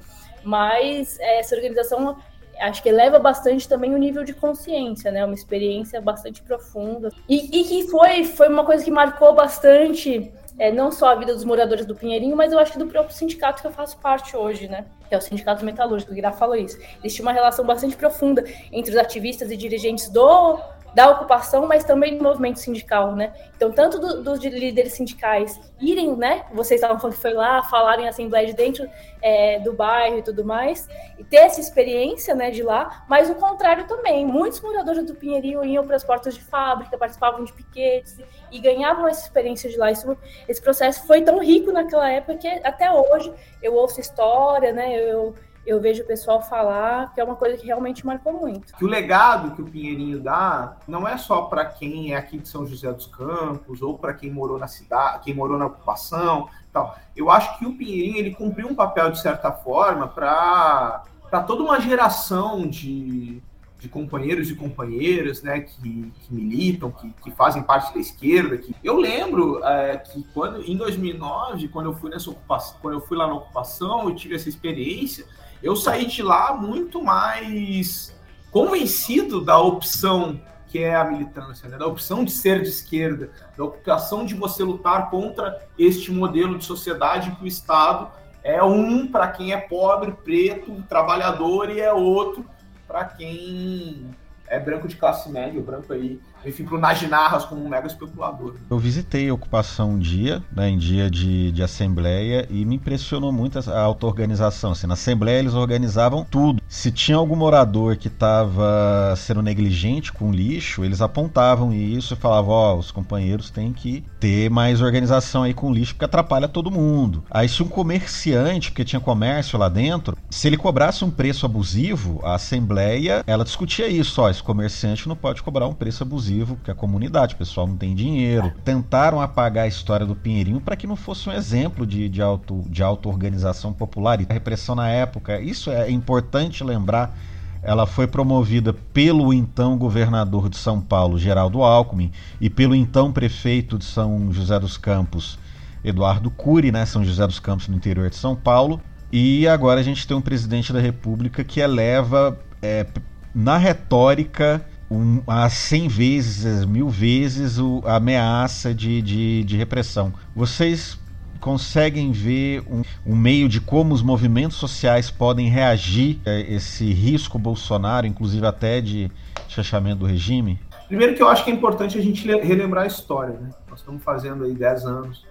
mas 0.44 1.18
essa 1.18 1.56
organização 1.56 2.18
acho 2.60 2.82
que 2.82 2.90
eleva 2.90 3.18
bastante 3.18 3.66
também 3.66 3.94
o 3.94 3.98
nível 3.98 4.22
de 4.22 4.34
consciência, 4.34 5.10
né? 5.10 5.24
Uma 5.24 5.34
experiência 5.34 5.98
bastante 6.00 6.42
profunda. 6.42 7.10
E, 7.26 7.60
e 7.60 7.64
que 7.64 7.90
foi, 7.90 8.24
foi 8.24 8.48
uma 8.48 8.64
coisa 8.64 8.84
que 8.84 8.90
marcou 8.90 9.34
bastante 9.34 10.30
é, 10.62 10.70
não 10.70 10.92
só 10.92 11.08
a 11.08 11.14
vida 11.16 11.34
dos 11.34 11.42
moradores 11.44 11.84
do 11.84 11.92
Pinheirinho, 11.92 12.36
mas 12.36 12.52
eu 12.52 12.58
acho 12.60 12.70
que 12.70 12.78
do 12.78 12.86
próprio 12.86 13.12
sindicato 13.12 13.60
que 13.60 13.66
eu 13.66 13.72
faço 13.72 13.98
parte 13.98 14.36
hoje, 14.36 14.68
né? 14.68 14.86
Que 15.08 15.14
é 15.16 15.18
o 15.18 15.20
Sindicato 15.20 15.64
Metalúrgico, 15.64 16.12
o 16.12 16.14
Guirá 16.14 16.30
falou 16.30 16.54
isso. 16.54 16.78
Existe 17.00 17.20
uma 17.20 17.32
relação 17.32 17.66
bastante 17.66 17.96
profunda 17.96 18.44
entre 18.70 18.92
os 18.92 18.96
ativistas 18.96 19.50
e 19.50 19.56
dirigentes 19.56 20.08
do 20.08 20.60
da 20.94 21.10
ocupação, 21.10 21.66
mas 21.66 21.84
também 21.84 22.18
do 22.18 22.22
movimento 22.22 22.58
sindical, 22.58 23.16
né? 23.16 23.32
Então, 23.56 23.72
tanto 23.72 23.98
do, 23.98 24.22
dos 24.22 24.40
líderes 24.40 24.92
sindicais 24.92 25.58
irem, 25.80 26.14
né? 26.16 26.44
Vocês 26.52 26.80
estavam 26.80 26.98
falando 26.98 27.16
que 27.16 27.22
foi 27.22 27.32
lá, 27.32 27.62
falarem 27.62 28.04
em 28.04 28.08
assembleia 28.08 28.46
de 28.46 28.52
dentro 28.52 28.88
é, 29.22 29.58
do 29.60 29.72
bairro 29.72 30.18
e 30.18 30.22
tudo 30.22 30.44
mais, 30.44 30.88
e 31.18 31.24
ter 31.24 31.36
essa 31.36 31.60
experiência, 31.60 32.34
né, 32.34 32.50
de 32.50 32.62
lá, 32.62 33.04
mas 33.08 33.30
o 33.30 33.34
contrário 33.36 33.86
também. 33.86 34.26
Muitos 34.26 34.60
moradores 34.60 35.06
do 35.06 35.14
Pinheirinho 35.14 35.64
iam 35.64 35.86
para 35.86 35.96
as 35.96 36.04
portas 36.04 36.34
de 36.34 36.42
fábrica, 36.42 36.98
participavam 36.98 37.44
de 37.44 37.52
piquetes 37.52 38.18
e 38.50 38.58
ganhavam 38.58 39.08
essa 39.08 39.22
experiência 39.22 39.70
de 39.70 39.76
lá. 39.76 39.90
Isso, 39.90 40.16
esse 40.48 40.60
processo 40.60 41.06
foi 41.06 41.22
tão 41.22 41.38
rico 41.38 41.72
naquela 41.72 42.10
época 42.10 42.36
que 42.36 42.48
até 42.48 42.90
hoje 42.90 43.32
eu 43.62 43.74
ouço 43.74 44.00
história, 44.00 44.72
né? 44.72 44.94
Eu, 44.94 45.34
eu 45.66 45.80
vejo 45.80 46.02
o 46.02 46.06
pessoal 46.06 46.42
falar 46.42 47.12
que 47.14 47.20
é 47.20 47.24
uma 47.24 47.36
coisa 47.36 47.56
que 47.56 47.66
realmente 47.66 48.04
marcou 48.04 48.32
muito. 48.32 48.74
Que 48.74 48.84
o 48.84 48.88
legado 48.88 49.54
que 49.54 49.62
o 49.62 49.64
Pinheirinho 49.64 50.20
dá 50.20 50.76
não 50.86 51.06
é 51.06 51.16
só 51.16 51.42
para 51.42 51.64
quem 51.64 52.12
é 52.12 52.16
aqui 52.16 52.38
de 52.38 52.48
São 52.48 52.66
José 52.66 52.92
dos 52.92 53.06
Campos 53.06 53.82
ou 53.82 53.98
para 53.98 54.14
quem 54.14 54.30
morou 54.30 54.58
na 54.58 54.66
cidade, 54.66 55.24
quem 55.24 55.34
morou 55.34 55.58
na 55.58 55.66
ocupação, 55.66 56.48
tal. 56.72 56.96
Eu 57.14 57.30
acho 57.30 57.58
que 57.58 57.66
o 57.66 57.76
Pinheirinho 57.76 58.16
ele 58.16 58.34
cumpriu 58.34 58.68
um 58.68 58.74
papel 58.74 59.10
de 59.10 59.20
certa 59.20 59.52
forma 59.52 60.08
para 60.08 61.04
para 61.32 61.42
toda 61.44 61.62
uma 61.62 61.80
geração 61.80 62.66
de, 62.66 63.40
de 63.78 63.88
companheiros 63.88 64.50
e 64.50 64.54
companheiras, 64.54 65.42
né, 65.42 65.60
que, 65.60 66.12
que 66.20 66.34
militam, 66.34 66.90
que, 66.90 67.10
que, 67.22 67.30
fazem 67.30 67.62
parte 67.62 67.94
da 67.94 68.00
esquerda. 68.00 68.58
Que... 68.58 68.76
Eu 68.84 68.98
lembro 68.98 69.64
é, 69.64 69.96
que 69.96 70.22
quando, 70.34 70.62
em 70.62 70.76
2009, 70.76 71.68
quando 71.68 71.86
eu 71.86 71.94
fui 71.94 72.10
nessa 72.10 72.28
ocupação, 72.28 72.76
quando 72.82 72.94
eu 72.94 73.00
fui 73.00 73.16
lá 73.16 73.26
na 73.26 73.32
ocupação, 73.32 74.10
eu 74.10 74.14
tive 74.14 74.34
essa 74.34 74.46
experiência, 74.46 75.24
eu 75.62 75.76
saí 75.76 76.06
de 76.06 76.22
lá 76.22 76.54
muito 76.54 77.02
mais 77.02 78.14
convencido 78.50 79.40
da 79.40 79.58
opção 79.58 80.40
que 80.72 80.78
é 80.78 80.94
a 80.96 81.04
militância, 81.04 81.68
né? 81.68 81.76
da 81.76 81.86
opção 81.86 82.24
de 82.24 82.30
ser 82.32 82.62
de 82.62 82.70
esquerda, 82.70 83.30
da 83.58 83.64
opção 83.64 84.24
de 84.24 84.34
você 84.34 84.62
lutar 84.64 85.10
contra 85.10 85.60
este 85.78 86.10
modelo 86.10 86.56
de 86.56 86.64
sociedade 86.64 87.30
que 87.32 87.44
o 87.44 87.46
Estado 87.46 88.10
é 88.42 88.62
um 88.62 89.06
para 89.06 89.28
quem 89.28 89.52
é 89.52 89.58
pobre, 89.58 90.12
preto, 90.12 90.82
trabalhador 90.88 91.68
e 91.68 91.78
é 91.78 91.92
outro 91.92 92.46
para 92.88 93.04
quem 93.04 94.16
é 94.46 94.58
branco 94.58 94.88
de 94.88 94.96
classe 94.96 95.30
média, 95.30 95.60
branco 95.60 95.92
aí 95.92 96.18
enfim, 96.44 96.64
para 96.64 96.76
o 96.76 96.80
Najinarras 96.80 97.44
como 97.44 97.64
um 97.64 97.68
mega 97.68 97.86
especulador. 97.86 98.54
Eu 98.70 98.78
visitei 98.78 99.28
a 99.28 99.34
ocupação 99.34 99.92
um 99.92 99.98
dia, 99.98 100.42
né, 100.52 100.68
em 100.68 100.78
dia 100.78 101.10
de, 101.10 101.52
de 101.52 101.62
assembleia, 101.62 102.46
e 102.50 102.64
me 102.64 102.76
impressionou 102.76 103.32
muito 103.32 103.58
a 103.58 103.80
auto-organização. 103.80 104.72
Assim, 104.72 104.86
na 104.86 104.94
assembleia 104.94 105.38
eles 105.38 105.54
organizavam 105.54 106.24
tudo. 106.24 106.62
Se 106.68 106.90
tinha 106.90 107.16
algum 107.16 107.36
morador 107.36 107.96
que 107.96 108.08
estava 108.08 109.14
sendo 109.16 109.42
negligente 109.42 110.12
com 110.12 110.32
lixo, 110.32 110.84
eles 110.84 111.00
apontavam 111.00 111.72
isso 111.72 112.14
e 112.14 112.16
falavam: 112.16 112.54
Ó, 112.54 112.74
oh, 112.74 112.78
os 112.78 112.90
companheiros 112.90 113.50
têm 113.50 113.72
que 113.72 114.04
ter 114.18 114.50
mais 114.50 114.80
organização 114.80 115.42
aí 115.42 115.54
com 115.54 115.72
lixo, 115.72 115.94
porque 115.94 116.04
atrapalha 116.04 116.48
todo 116.48 116.70
mundo. 116.70 117.24
Aí, 117.30 117.48
se 117.48 117.62
um 117.62 117.68
comerciante, 117.68 118.70
porque 118.70 118.84
tinha 118.84 119.00
comércio 119.00 119.58
lá 119.58 119.68
dentro, 119.68 120.16
se 120.30 120.46
ele 120.46 120.56
cobrasse 120.56 121.04
um 121.04 121.10
preço 121.10 121.46
abusivo, 121.46 122.20
a 122.24 122.34
assembleia 122.34 123.22
ela 123.26 123.44
discutia 123.44 123.88
isso: 123.88 124.20
ó, 124.20 124.30
esse 124.30 124.42
comerciante 124.42 125.08
não 125.08 125.16
pode 125.16 125.42
cobrar 125.42 125.66
um 125.66 125.74
preço 125.74 126.02
abusivo 126.02 126.31
abusivo, 126.32 126.56
porque 126.56 126.70
a 126.70 126.74
comunidade, 126.74 127.34
o 127.34 127.38
pessoal 127.38 127.66
não 127.66 127.76
tem 127.76 127.94
dinheiro. 127.94 128.52
Tentaram 128.64 129.20
apagar 129.20 129.64
a 129.64 129.68
história 129.68 130.06
do 130.06 130.16
Pinheirinho 130.16 130.60
para 130.60 130.76
que 130.76 130.86
não 130.86 130.96
fosse 130.96 131.28
um 131.28 131.32
exemplo 131.32 131.86
de, 131.86 132.08
de, 132.08 132.22
auto, 132.22 132.64
de 132.68 132.82
auto-organização 132.82 133.72
popular. 133.72 134.20
E 134.20 134.26
a 134.28 134.32
repressão 134.32 134.74
na 134.74 134.88
época, 134.88 135.40
isso 135.40 135.70
é 135.70 135.90
importante 135.90 136.64
lembrar, 136.64 137.16
ela 137.62 137.86
foi 137.86 138.06
promovida 138.06 138.72
pelo 138.72 139.32
então 139.32 139.76
governador 139.76 140.48
de 140.48 140.56
São 140.56 140.80
Paulo, 140.80 141.18
Geraldo 141.18 141.62
Alckmin, 141.62 142.10
e 142.40 142.50
pelo 142.50 142.74
então 142.74 143.12
prefeito 143.12 143.78
de 143.78 143.84
São 143.84 144.32
José 144.32 144.58
dos 144.58 144.76
Campos, 144.76 145.38
Eduardo 145.84 146.30
Cury, 146.30 146.72
né, 146.72 146.86
São 146.86 147.04
José 147.04 147.26
dos 147.26 147.38
Campos, 147.38 147.68
no 147.68 147.76
interior 147.76 148.08
de 148.10 148.16
São 148.16 148.34
Paulo. 148.34 148.80
E 149.12 149.46
agora 149.46 149.78
a 149.78 149.82
gente 149.82 150.06
tem 150.06 150.16
um 150.16 150.22
presidente 150.22 150.72
da 150.72 150.80
República 150.80 151.44
que 151.44 151.60
eleva 151.60 152.38
é, 152.62 152.86
na 153.34 153.58
retórica 153.58 154.64
um, 154.92 155.22
a 155.26 155.48
100 155.48 155.88
vezes, 155.88 156.64
mil 156.66 156.88
vezes 156.88 157.58
o, 157.58 157.82
a 157.86 157.96
ameaça 157.96 158.74
de, 158.74 159.00
de, 159.00 159.44
de 159.44 159.56
repressão. 159.56 160.12
Vocês 160.36 160.98
conseguem 161.40 162.12
ver 162.12 162.62
um, 162.70 162.82
um, 163.06 163.16
meio 163.16 163.48
de 163.48 163.60
como 163.60 163.94
os 163.94 164.02
movimentos 164.02 164.58
sociais 164.58 165.10
podem 165.10 165.48
reagir 165.48 166.20
a 166.26 166.30
esse 166.30 166.92
risco 166.92 167.38
Bolsonaro, 167.38 168.06
inclusive 168.06 168.46
até 168.46 168.80
de 168.80 169.10
fechamento 169.48 170.00
do 170.00 170.06
regime? 170.06 170.60
Primeiro 170.86 171.14
que 171.14 171.22
eu 171.22 171.28
acho 171.28 171.42
que 171.42 171.50
é 171.50 171.54
importante 171.54 171.98
a 171.98 172.02
gente 172.02 172.26
relembrar 172.26 172.84
a 172.84 172.86
história. 172.86 173.38
Né? 173.40 173.50
Nós 173.70 173.80
estamos 173.80 174.04
fazendo 174.04 174.44
aí 174.44 174.52
10 174.52 174.84
anos 174.84 175.26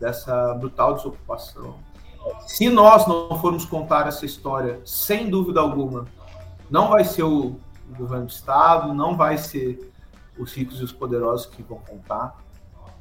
dessa 0.00 0.54
brutal 0.54 0.94
desocupação. 0.94 1.76
Se 2.46 2.68
nós 2.70 3.06
não 3.06 3.38
formos 3.38 3.64
contar 3.64 4.06
essa 4.06 4.24
história, 4.24 4.80
sem 4.84 5.28
dúvida 5.28 5.60
alguma, 5.60 6.06
não 6.70 6.88
vai 6.88 7.04
ser 7.04 7.24
o 7.24 7.56
o 7.92 7.96
governo 7.96 8.26
do 8.26 8.30
Estado, 8.30 8.94
não 8.94 9.16
vai 9.16 9.38
ser 9.38 9.92
os 10.38 10.52
ricos 10.54 10.80
e 10.80 10.84
os 10.84 10.92
poderosos 10.92 11.46
que 11.46 11.62
vão 11.62 11.78
contar. 11.78 12.36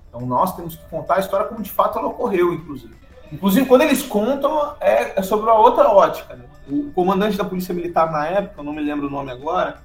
Então 0.08 0.22
nós 0.22 0.56
temos 0.56 0.76
que 0.76 0.86
contar 0.90 1.16
a 1.16 1.20
história 1.20 1.48
como 1.48 1.62
de 1.62 1.72
fato 1.72 1.98
ela 1.98 2.08
ocorreu, 2.08 2.54
inclusive. 2.54 2.94
Inclusive, 3.32 3.66
quando 3.66 3.84
eles 3.84 4.04
contam, 4.04 4.76
é, 4.82 5.20
é 5.20 5.24
sobre 5.24 5.46
uma 5.46 5.58
outra 5.58 5.90
ótica. 5.90 6.36
Né? 6.36 6.44
O 6.68 6.92
comandante 6.92 7.38
da 7.38 7.46
Polícia 7.46 7.74
Militar 7.74 8.12
na 8.12 8.28
época, 8.28 8.60
eu 8.60 8.64
não 8.64 8.74
me 8.74 8.82
lembro 8.82 9.08
o 9.08 9.10
nome 9.10 9.32
agora, 9.32 9.82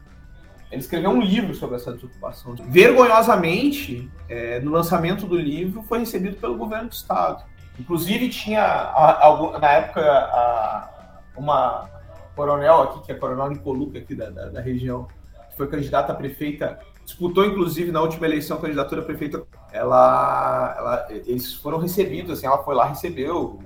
ele 0.70 0.80
escreveu 0.80 1.10
um 1.10 1.20
livro 1.20 1.54
sobre 1.54 1.76
essa 1.76 1.92
desocupação. 1.92 2.56
Vergonhosamente, 2.56 4.10
é, 4.28 4.58
no 4.58 4.72
lançamento 4.72 5.24
do 5.26 5.36
livro, 5.36 5.82
foi 5.84 6.00
recebido 6.00 6.36
pelo 6.36 6.56
governo 6.56 6.88
do 6.88 6.92
Estado. 6.92 7.44
Inclusive, 7.78 8.28
tinha, 8.30 8.62
a, 8.62 9.28
a, 9.28 9.58
na 9.60 9.70
época, 9.70 10.02
a, 10.02 11.20
uma 11.36 11.88
coronel 12.36 12.82
aqui, 12.82 13.00
que 13.06 13.12
é 13.12 13.14
coronel 13.14 13.48
Nicoluca 13.48 13.98
aqui 13.98 14.14
da, 14.14 14.30
da, 14.30 14.48
da 14.50 14.60
região, 14.60 15.08
que 15.50 15.56
foi 15.56 15.66
candidata 15.66 16.12
a 16.12 16.14
prefeita, 16.14 16.78
disputou 17.04 17.44
inclusive 17.44 17.90
na 17.90 18.02
última 18.02 18.26
eleição 18.26 18.58
a 18.58 18.60
candidatura 18.60 19.00
a 19.00 19.04
prefeita, 19.04 19.42
ela, 19.72 20.74
ela, 20.78 21.06
eles 21.10 21.54
foram 21.54 21.78
recebidos, 21.78 22.30
assim, 22.30 22.46
ela 22.46 22.62
foi 22.62 22.74
lá, 22.74 22.84
recebeu, 22.84 23.58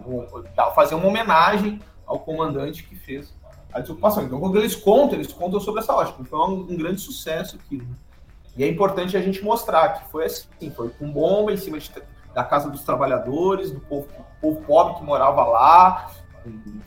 fazer 0.74 0.94
uma 0.94 1.06
homenagem 1.06 1.80
ao 2.06 2.20
comandante 2.20 2.84
que 2.84 2.94
fez 2.94 3.34
a 3.72 3.80
desocupação. 3.80 4.24
Então, 4.24 4.40
quando 4.40 4.56
eles 4.58 4.74
contam, 4.74 5.14
eles 5.14 5.32
contam 5.32 5.60
sobre 5.60 5.80
essa 5.80 5.94
ótica. 5.94 6.24
Foi 6.24 6.38
um, 6.38 6.66
um 6.70 6.76
grande 6.76 7.00
sucesso 7.00 7.56
aquilo. 7.56 7.84
Né? 7.84 7.94
E 8.56 8.64
é 8.64 8.68
importante 8.68 9.16
a 9.16 9.22
gente 9.22 9.42
mostrar 9.42 9.90
que 9.90 10.10
foi 10.10 10.26
assim, 10.26 10.70
foi 10.74 10.90
com 10.90 11.10
bomba 11.10 11.52
em 11.52 11.56
cima 11.56 11.78
de, 11.78 11.90
da 12.34 12.44
casa 12.44 12.68
dos 12.68 12.82
trabalhadores, 12.82 13.70
do 13.70 13.80
povo, 13.80 14.08
povo 14.40 14.60
pobre 14.62 14.94
que 14.94 15.04
morava 15.04 15.44
lá, 15.44 16.10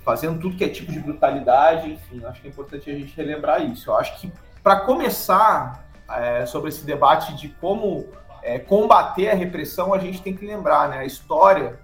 fazendo 0.03 0.39
tudo 0.39 0.55
que 0.55 0.63
é 0.63 0.69
tipo 0.69 0.91
de 0.91 0.99
brutalidade, 0.99 1.91
enfim, 1.91 2.23
acho 2.25 2.41
que 2.41 2.47
é 2.47 2.51
importante 2.51 2.89
a 2.89 2.93
gente 2.93 3.15
relembrar 3.15 3.61
isso. 3.61 3.89
Eu 3.89 3.97
acho 3.97 4.19
que, 4.19 4.31
para 4.61 4.81
começar 4.81 5.85
é, 6.09 6.45
sobre 6.45 6.69
esse 6.69 6.85
debate 6.85 7.35
de 7.35 7.49
como 7.49 8.09
é, 8.41 8.59
combater 8.59 9.29
a 9.29 9.35
repressão, 9.35 9.93
a 9.93 9.99
gente 9.99 10.21
tem 10.21 10.35
que 10.35 10.45
lembrar, 10.45 10.89
né, 10.89 10.99
a 10.99 11.05
história 11.05 11.79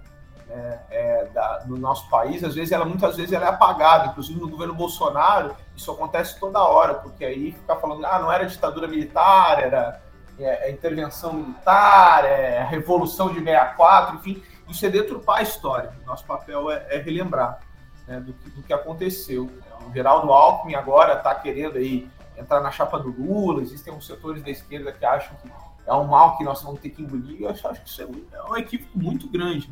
né, 0.46 0.80
é, 0.90 1.24
da, 1.26 1.58
do 1.58 1.76
nosso 1.76 2.08
país, 2.08 2.44
às 2.44 2.54
vezes, 2.54 2.72
ela 2.72 2.84
muitas 2.84 3.16
vezes 3.16 3.32
ela 3.32 3.46
é 3.46 3.48
apagada, 3.48 4.08
inclusive 4.08 4.38
no 4.38 4.48
governo 4.48 4.74
Bolsonaro, 4.74 5.54
isso 5.76 5.90
acontece 5.90 6.38
toda 6.38 6.62
hora, 6.62 6.94
porque 6.94 7.24
aí 7.24 7.52
fica 7.52 7.76
falando, 7.76 8.04
ah, 8.04 8.18
não 8.18 8.30
era 8.30 8.44
ditadura 8.46 8.86
militar, 8.86 9.62
era 9.62 10.00
é, 10.38 10.70
intervenção 10.70 11.32
militar, 11.32 12.24
é 12.24 12.62
revolução 12.64 13.28
de 13.28 13.40
64, 13.40 14.16
enfim, 14.16 14.42
isso 14.70 14.86
é 14.86 14.88
deturpar 14.88 15.38
a 15.38 15.42
história. 15.42 15.92
Nosso 16.06 16.24
papel 16.24 16.70
é, 16.70 16.86
é 16.90 16.98
relembrar 16.98 17.60
né, 18.06 18.20
do, 18.20 18.32
que, 18.32 18.50
do, 18.50 18.62
que, 18.62 18.72
aconteceu. 18.72 19.50
O 19.86 19.92
Geraldo 19.92 20.32
Alckmin 20.32 20.74
agora 20.74 21.14
está 21.14 21.34
querendo 21.34 21.78
aí 21.78 22.08
entrar 22.36 22.60
na 22.60 22.70
chapa 22.70 22.98
do 22.98 23.10
Lula, 23.10 23.62
existem 23.62 23.92
uns 23.92 24.06
setores 24.06 24.42
da 24.42 24.50
esquerda 24.50 24.92
que 24.92 25.04
acham 25.04 25.36
que 25.42 25.50
é 25.86 25.94
um 25.94 26.04
mal 26.04 26.36
que 26.36 26.44
nós 26.44 26.62
vamos 26.62 26.80
ter 26.80 26.90
que 26.90 27.02
engolir. 27.02 27.42
Eu 27.42 27.50
acho, 27.50 27.66
acho 27.68 27.82
que 27.82 27.88
isso 27.88 28.02
é 28.02 28.06
um, 28.06 28.24
é 28.32 28.42
um 28.50 28.56
equívoco 28.56 28.98
muito 28.98 29.28
grande. 29.28 29.70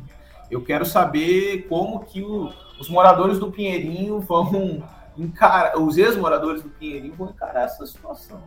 Eu 0.49 0.63
quero 0.63 0.85
saber 0.85 1.67
como 1.67 1.99
que 2.01 2.21
o, 2.21 2.51
os 2.79 2.89
moradores 2.89 3.39
do 3.39 3.51
Pinheirinho 3.51 4.19
vão 4.19 4.83
encarar, 5.17 5.77
os 5.77 5.97
ex-moradores 5.97 6.61
do 6.61 6.69
Pinheirinho 6.69 7.13
vão 7.13 7.29
encarar 7.29 7.63
essa 7.63 7.85
situação. 7.85 8.41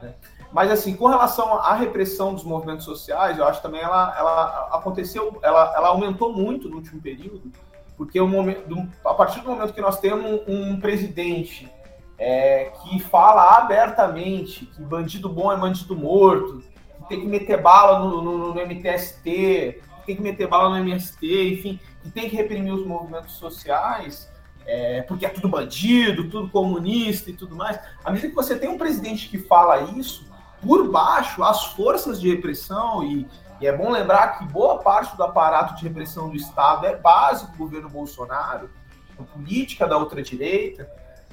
Né? 0.00 0.14
Mas, 0.52 0.70
assim, 0.70 0.94
com 0.94 1.06
relação 1.06 1.54
à 1.54 1.74
repressão 1.74 2.34
dos 2.34 2.44
movimentos 2.44 2.84
sociais, 2.84 3.38
eu 3.38 3.44
acho 3.44 3.60
também 3.60 3.80
ela, 3.80 4.14
ela 4.16 4.68
aconteceu, 4.72 5.38
ela, 5.42 5.72
ela 5.76 5.88
aumentou 5.88 6.32
muito 6.32 6.68
no 6.68 6.76
último 6.76 7.00
período, 7.00 7.50
porque 7.96 8.20
o 8.20 8.28
momento, 8.28 8.88
a 9.04 9.14
partir 9.14 9.40
do 9.40 9.50
momento 9.50 9.72
que 9.72 9.80
nós 9.80 9.98
temos 9.98 10.42
um 10.46 10.78
presidente 10.80 11.70
é, 12.18 12.72
que 12.82 12.98
fala 13.00 13.58
abertamente 13.58 14.66
que 14.66 14.82
bandido 14.82 15.28
bom 15.28 15.52
é 15.52 15.56
bandido 15.56 15.96
morto, 15.96 16.62
que 16.98 17.08
tem 17.08 17.20
que 17.20 17.26
meter 17.26 17.60
bala 17.60 17.98
no, 17.98 18.22
no, 18.22 18.54
no 18.54 18.66
MTST, 18.66 19.22
que 19.22 20.06
tem 20.06 20.16
que 20.16 20.22
meter 20.22 20.46
bala 20.46 20.70
no 20.70 20.76
MST, 20.76 21.52
enfim, 21.52 21.80
que 22.02 22.10
tem 22.10 22.28
que 22.28 22.36
reprimir 22.36 22.72
os 22.72 22.86
movimentos 22.86 23.32
sociais, 23.34 24.30
é, 24.66 25.02
porque 25.02 25.24
é 25.24 25.28
tudo 25.28 25.48
bandido, 25.48 26.28
tudo 26.28 26.50
comunista 26.50 27.30
e 27.30 27.34
tudo 27.34 27.54
mais. 27.54 27.78
À 28.04 28.10
medida 28.10 28.28
que 28.28 28.34
você 28.34 28.58
tem 28.58 28.68
um 28.68 28.78
presidente 28.78 29.28
que 29.28 29.38
fala 29.38 29.80
isso, 29.92 30.26
por 30.62 30.90
baixo, 30.90 31.42
as 31.42 31.66
forças 31.66 32.20
de 32.20 32.30
repressão, 32.30 33.02
e, 33.02 33.26
e, 33.60 33.66
é 33.66 33.76
bom 33.76 33.90
lembrar 33.90 34.38
que 34.38 34.44
boa 34.44 34.78
parte 34.78 35.16
do 35.16 35.22
aparato 35.22 35.76
de 35.76 35.82
repressão 35.82 36.28
do 36.28 36.36
Estado 36.36 36.86
é 36.86 36.96
base 36.96 37.50
do 37.50 37.56
governo 37.56 37.88
Bolsonaro, 37.88 38.70
a 39.18 39.22
política 39.22 39.86
da 39.86 39.98
ultradireita, 39.98 40.88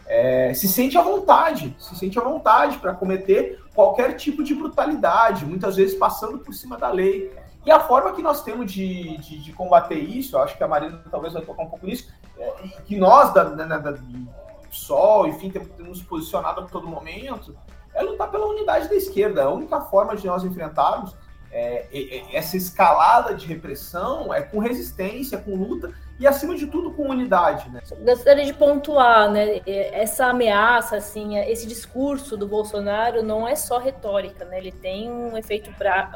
é, 0.05 0.53
se 0.53 0.67
sente 0.67 0.97
à 0.97 1.01
vontade, 1.01 1.75
se 1.79 1.95
sente 1.95 2.19
à 2.19 2.21
vontade 2.21 2.77
para 2.77 2.93
cometer 2.93 3.61
qualquer 3.73 4.15
tipo 4.15 4.43
de 4.43 4.53
brutalidade, 4.53 5.45
muitas 5.45 5.75
vezes 5.75 5.97
passando 5.97 6.39
por 6.39 6.53
cima 6.53 6.77
da 6.77 6.89
lei. 6.89 7.31
E 7.65 7.71
a 7.71 7.79
forma 7.79 8.11
que 8.11 8.21
nós 8.21 8.43
temos 8.43 8.71
de, 8.71 9.17
de, 9.17 9.41
de 9.41 9.53
combater 9.53 9.95
isso, 9.97 10.35
eu 10.35 10.41
acho 10.41 10.57
que 10.57 10.63
a 10.63 10.67
Marina 10.67 11.01
talvez 11.09 11.33
vai 11.33 11.41
tocar 11.41 11.63
um 11.63 11.69
pouco 11.69 11.85
nisso, 11.85 12.11
é, 12.37 12.51
que 12.85 12.97
nós 12.97 13.33
da, 13.33 13.43
da, 13.43 13.77
da, 13.77 13.91
do 13.91 14.27
Sol, 14.69 15.27
enfim, 15.27 15.49
temos 15.49 16.01
posicionado 16.01 16.61
a 16.61 16.63
todo 16.65 16.87
momento, 16.87 17.55
é 17.93 18.01
lutar 18.01 18.29
pela 18.31 18.47
unidade 18.47 18.87
da 18.87 18.95
esquerda. 18.95 19.43
A 19.43 19.49
única 19.49 19.81
forma 19.81 20.15
de 20.15 20.25
nós 20.25 20.43
enfrentarmos 20.43 21.15
é, 21.53 21.85
essa 22.33 22.57
escalada 22.57 23.35
de 23.35 23.45
repressão 23.45 24.33
é 24.33 24.41
com 24.41 24.57
resistência, 24.57 25.37
com 25.37 25.55
luta 25.55 25.93
e, 26.19 26.25
acima 26.25 26.55
de 26.55 26.65
tudo, 26.65 26.91
com 26.93 27.09
unidade. 27.09 27.69
Né? 27.69 27.81
Gostaria 28.03 28.45
de 28.45 28.53
pontuar, 28.53 29.31
né? 29.31 29.61
Essa 29.65 30.27
ameaça, 30.27 30.97
assim, 30.97 31.37
esse 31.37 31.67
discurso 31.67 32.35
do 32.35 32.47
Bolsonaro 32.47 33.21
não 33.21 33.47
é 33.47 33.55
só 33.55 33.77
retórica, 33.77 34.45
né? 34.45 34.57
Ele 34.57 34.71
tem 34.71 35.11
um 35.11 35.37
efeito 35.37 35.71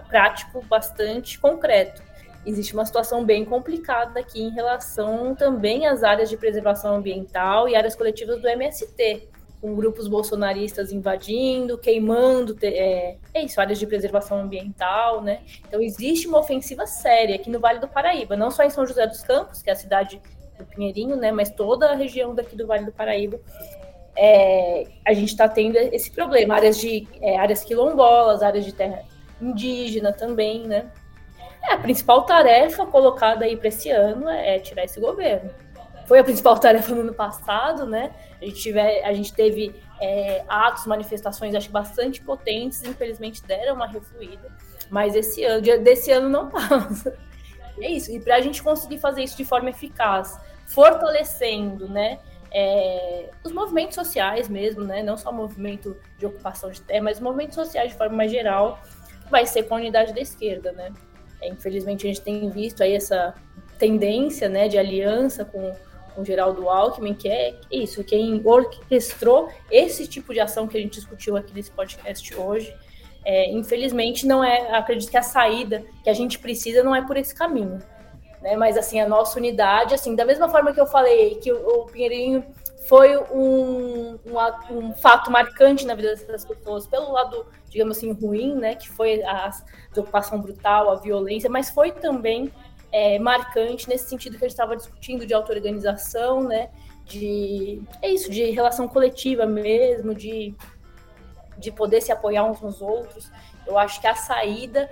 prático 0.08 0.64
bastante 0.66 1.40
concreto. 1.40 2.02
Existe 2.46 2.74
uma 2.74 2.86
situação 2.86 3.26
bem 3.26 3.44
complicada 3.44 4.20
aqui 4.20 4.42
em 4.42 4.50
relação 4.50 5.36
também 5.36 5.86
às 5.86 6.04
áreas 6.04 6.30
de 6.30 6.38
preservação 6.38 6.96
ambiental 6.96 7.68
e 7.68 7.76
áreas 7.76 7.96
coletivas 7.96 8.42
do 8.42 8.48
MST 8.48 9.28
com 9.62 9.76
grupos 9.76 10.08
bolsonaristas 10.08 10.92
invadindo, 10.92 11.78
queimando, 11.78 12.56
é, 12.62 13.18
é, 13.34 13.44
isso, 13.44 13.60
áreas 13.60 13.80
de 13.80 13.88
preservação 13.88 14.40
ambiental, 14.40 15.22
né? 15.22 15.42
Então 15.68 15.82
existe 15.82 16.28
uma 16.28 16.40
ofensiva 16.40 16.86
séria 16.86 17.36
aqui 17.36 17.50
no 17.50 17.60
Vale 17.60 17.80
do 17.80 17.88
Paraíba, 17.88 18.36
não 18.36 18.52
só 18.52 18.64
em 18.64 18.70
São 18.70 18.86
José 18.86 19.06
dos 19.08 19.24
Campos, 19.24 19.62
que 19.62 19.70
é 19.70 19.74
a 19.74 19.76
cidade 19.76 20.22
do 20.58 20.66
Pinheirinho, 20.66 21.16
né? 21.16 21.32
Mas 21.32 21.50
toda 21.50 21.92
a 21.92 21.96
região 21.96 22.36
daqui 22.36 22.56
do 22.56 22.68
Vale 22.68 22.86
do 22.86 22.92
Paraíba. 22.92 23.40
É, 24.20 24.88
a 25.06 25.14
gente 25.14 25.30
está 25.30 25.48
tendo 25.48 25.76
esse 25.78 26.10
problema, 26.10 26.56
áreas 26.56 26.80
de 26.80 27.08
é, 27.22 27.38
áreas 27.38 27.64
quilombolas, 27.64 28.42
áreas 28.42 28.66
de 28.66 28.74
terra 28.74 29.04
indígena 29.40 30.12
também, 30.12 30.68
né? 30.68 30.92
É, 31.64 31.74
a 31.74 31.78
principal 31.78 32.24
tarefa 32.24 32.86
colocada 32.86 33.46
aí 33.46 33.56
para 33.56 33.68
esse 33.68 33.90
ano 33.90 34.28
é 34.30 34.58
tirar 34.60 34.86
esse 34.86 35.00
governo 35.00 35.52
foi 36.08 36.20
a 36.20 36.24
principal 36.24 36.58
tarefa 36.60 36.96
no 36.96 37.02
ano 37.02 37.14
passado, 37.14 37.86
né? 37.86 38.12
A 38.42 38.46
gente, 38.46 38.62
tiver, 38.62 39.04
a 39.04 39.14
gente 39.14 39.34
teve 39.34 39.76
é, 40.02 40.44
atos, 40.48 40.88
manifestações, 40.88 41.54
acho 41.54 41.70
bastante 41.70 42.22
potentes, 42.22 42.82
infelizmente 42.84 43.44
deram 43.44 43.76
uma 43.76 43.88
refluída, 43.88 44.52
mas 44.90 45.16
esse 45.16 45.44
ano, 45.44 45.62
desse 45.62 46.12
ano 46.12 46.30
não 46.30 46.50
passa. 46.50 47.16
é 47.80 47.92
isso. 47.92 48.12
E 48.12 48.20
para 48.20 48.38
a 48.38 48.42
gente 48.42 48.64
conseguir 48.64 48.98
fazer 48.98 49.22
isso 49.22 49.38
de 49.38 49.46
forma 49.46 49.70
eficaz, 49.70 50.40
fortalecendo, 50.66 51.88
né? 51.88 52.20
É, 52.50 53.30
os 53.44 53.52
movimentos 53.52 53.96
sociais 53.96 54.48
mesmo, 54.48 54.84
né? 54.84 55.04
Não 55.04 55.18
só 55.18 55.30
o 55.30 55.34
movimento 55.34 55.98
de 56.18 56.26
ocupação 56.26 56.72
de 56.72 56.82
terra, 56.82 57.04
mas 57.04 57.20
movimentos 57.20 57.56
sociais 57.56 57.92
de 57.92 57.98
forma 57.98 58.16
mais 58.16 58.32
geral, 58.32 58.80
vai 59.30 59.46
ser 59.46 59.64
com 59.64 59.76
a 59.76 59.78
unidade 59.78 60.14
da 60.14 60.22
esquerda, 60.22 60.72
né? 60.72 60.94
É, 61.42 61.50
infelizmente 61.50 62.06
a 62.06 62.10
gente 62.10 62.22
tem 62.22 62.50
visto 62.50 62.82
aí 62.82 62.96
essa 62.96 63.36
tendência, 63.78 64.50
né, 64.50 64.68
de 64.68 64.78
aliança 64.78 65.46
com 65.46 65.72
com 66.18 66.26
Geraldo 66.26 66.68
Alckmin, 66.68 67.14
que 67.14 67.30
é 67.30 67.54
isso, 67.72 68.04
quem 68.04 68.42
orquestrou 68.44 69.50
esse 69.70 70.08
tipo 70.08 70.34
de 70.34 70.40
ação 70.40 70.68
que 70.68 70.76
a 70.76 70.82
gente 70.82 70.94
discutiu 70.94 71.38
aqui 71.38 71.54
nesse 71.54 71.70
podcast 71.70 72.36
hoje. 72.36 72.76
É, 73.24 73.52
infelizmente, 73.52 74.26
não 74.26 74.44
é, 74.44 74.76
acredito 74.76 75.12
que 75.12 75.18
a 75.18 75.22
saída 75.22 75.86
que 76.04 76.10
a 76.10 76.14
gente 76.14 76.40
precisa 76.40 76.82
não 76.84 76.96
é 76.96 77.06
por 77.06 77.18
esse 77.18 77.36
caminho. 77.36 77.80
Né? 78.42 78.56
Mas, 78.56 78.78
assim, 78.78 79.00
a 79.00 79.08
nossa 79.08 79.38
unidade, 79.38 79.94
assim, 79.94 80.16
da 80.16 80.26
mesma 80.26 80.50
forma 80.50 80.74
que 80.74 80.82
eu 80.82 80.88
falei 80.88 81.36
que 81.36 81.52
o, 81.52 81.82
o 81.82 81.86
Pinheirinho 81.86 82.44
foi 82.88 83.16
um, 83.16 84.18
um, 84.26 84.76
um, 84.76 84.94
fato 84.94 85.30
marcante 85.30 85.86
na 85.86 85.94
vida 85.94 86.16
dessas 86.16 86.46
pessoas, 86.46 86.88
pelo 86.88 87.12
lado, 87.12 87.46
digamos 87.70 87.98
assim, 87.98 88.12
ruim, 88.12 88.56
né, 88.56 88.74
que 88.74 88.90
foi 88.90 89.22
a, 89.24 89.52
a 89.52 90.00
ocupação 90.00 90.42
brutal, 90.42 90.90
a 90.90 90.96
violência, 90.96 91.48
mas 91.48 91.70
foi 91.70 91.92
também 91.92 92.52
é, 92.92 93.20
marcante 93.20 93.88
nesse 93.90 94.10
sentido 94.10 94.38
que 94.38 94.46
a 94.46 94.48
gente 94.48 94.52
estava 94.52 94.76
discutindo 94.76 95.26
de 95.26 95.34
auto-organização, 95.34 96.44
né? 96.44 96.70
De 97.06 97.82
é 98.02 98.10
isso, 98.10 98.30
de 98.30 98.52
relação 98.52 98.88
coletiva 98.88 99.46
mesmo, 99.46 100.14
de, 100.14 100.54
de 101.58 101.72
poder 101.72 102.02
se 102.02 102.12
apoiar 102.12 102.44
uns 102.46 102.62
nos 102.62 102.82
outros. 102.82 103.32
Eu 103.66 103.78
acho 103.78 104.00
que 104.00 104.08
a 104.08 104.16
saída 104.16 104.90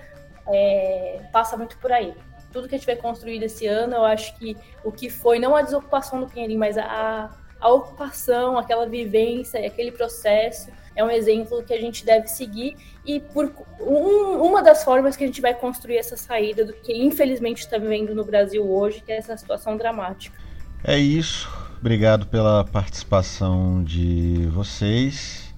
é, 0.48 1.22
passa 1.32 1.58
muito 1.58 1.78
por 1.78 1.92
aí. 1.92 2.14
Tudo 2.52 2.70
que 2.70 2.76
a 2.76 2.78
gente 2.78 2.88
vai 2.88 2.96
construir 2.96 3.44
esse 3.44 3.68
ano, 3.68 3.96
eu 3.96 4.06
acho 4.06 4.38
que 4.38 4.56
o 4.84 4.92
que 4.92 5.10
foi 5.10 5.40
não 5.40 5.56
a 5.56 5.62
desocupação 5.62 6.22
do 6.22 6.28
Pinheirinho, 6.28 6.60
mas 6.60 6.78
a, 6.78 7.38
a 7.60 7.70
ocupação, 7.70 8.58
aquela 8.58 8.86
vivência, 8.86 9.66
aquele 9.66 9.92
processo 9.92 10.72
é 10.96 11.04
um 11.04 11.10
exemplo 11.10 11.64
que 11.64 11.74
a 11.74 11.80
gente 11.80 12.06
deve 12.06 12.28
seguir 12.28 12.76
e 13.06 13.20
por 13.20 13.52
um, 13.80 14.42
uma 14.42 14.64
das 14.64 14.84
formas 14.84 15.16
que 15.16 15.24
a 15.24 15.28
gente 15.28 15.42
vai 15.42 15.54
construir 15.54 15.98
essa 15.98 16.16
saída 16.16 16.66
do 16.66 16.74
que 16.74 16.94
infelizmente 16.94 17.60
está 17.60 17.78
vivendo 17.78 18.16
no 18.16 18.24
Brasil 18.24 18.68
hoje, 18.68 19.02
que 19.02 19.12
é 19.12 19.18
essa 19.18 19.36
situação 19.36 19.76
dramática. 19.78 20.38
É 20.84 20.98
isso. 20.98 21.50
Obrigado 21.80 22.26
pela 22.28 22.64
participação 22.64 23.84
de 23.84 24.48
vocês 24.48 25.54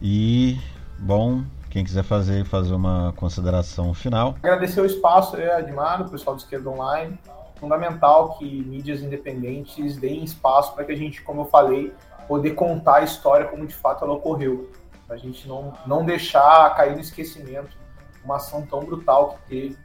e 0.00 0.58
bom, 0.98 1.42
quem 1.68 1.84
quiser 1.84 2.04
fazer 2.04 2.44
fazer 2.44 2.74
uma 2.74 3.12
consideração 3.16 3.92
final. 3.94 4.36
Agradecer 4.42 4.80
o 4.80 4.86
espaço, 4.86 5.36
é, 5.36 5.52
Admar, 5.54 6.02
o 6.02 6.08
pessoal 6.08 6.36
do 6.36 6.40
Esquerda 6.40 6.70
Online. 6.70 7.18
Fundamental 7.58 8.36
que 8.38 8.44
mídias 8.44 9.02
independentes 9.02 9.96
deem 9.96 10.24
espaço 10.24 10.74
para 10.74 10.84
que 10.84 10.92
a 10.92 10.96
gente, 10.96 11.22
como 11.22 11.42
eu 11.42 11.44
falei, 11.44 11.92
poder 12.26 12.52
contar 12.52 12.96
a 12.96 13.02
história 13.02 13.46
como 13.46 13.66
de 13.66 13.74
fato 13.74 14.04
ela 14.04 14.14
ocorreu. 14.14 14.70
Para 15.06 15.16
a 15.16 15.18
gente 15.18 15.46
não, 15.46 15.72
não 15.86 16.04
deixar 16.04 16.74
cair 16.74 16.94
no 16.94 17.00
esquecimento 17.00 17.76
uma 18.24 18.36
ação 18.36 18.64
tão 18.64 18.80
brutal 18.80 19.38
que 19.48 19.48
teve 19.48 19.78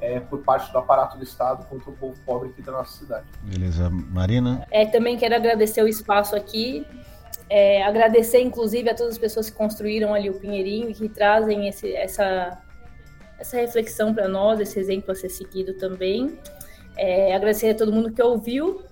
é, 0.00 0.20
por 0.20 0.40
parte 0.40 0.70
do 0.70 0.78
aparato 0.78 1.16
do 1.16 1.24
Estado 1.24 1.64
contra 1.66 1.90
o 1.90 1.92
povo 1.94 2.14
pobre 2.26 2.50
aqui 2.50 2.62
da 2.62 2.72
nossa 2.72 2.98
cidade. 2.98 3.24
Beleza, 3.42 3.88
Marina? 3.90 4.66
É, 4.70 4.84
também 4.84 5.16
quero 5.16 5.34
agradecer 5.34 5.82
o 5.82 5.88
espaço 5.88 6.36
aqui, 6.36 6.86
é, 7.48 7.82
agradecer 7.82 8.42
inclusive 8.42 8.90
a 8.90 8.94
todas 8.94 9.12
as 9.12 9.18
pessoas 9.18 9.48
que 9.48 9.56
construíram 9.56 10.12
ali 10.12 10.28
o 10.28 10.34
Pinheirinho 10.34 10.90
e 10.90 10.94
que 10.94 11.08
trazem 11.08 11.68
esse, 11.68 11.94
essa, 11.94 12.58
essa 13.38 13.56
reflexão 13.56 14.12
para 14.12 14.28
nós, 14.28 14.60
esse 14.60 14.78
exemplo 14.78 15.12
a 15.12 15.14
ser 15.14 15.28
seguido 15.28 15.74
também. 15.74 16.38
É, 16.96 17.34
agradecer 17.34 17.70
a 17.70 17.74
todo 17.74 17.92
mundo 17.92 18.12
que 18.12 18.22
ouviu 18.22 18.82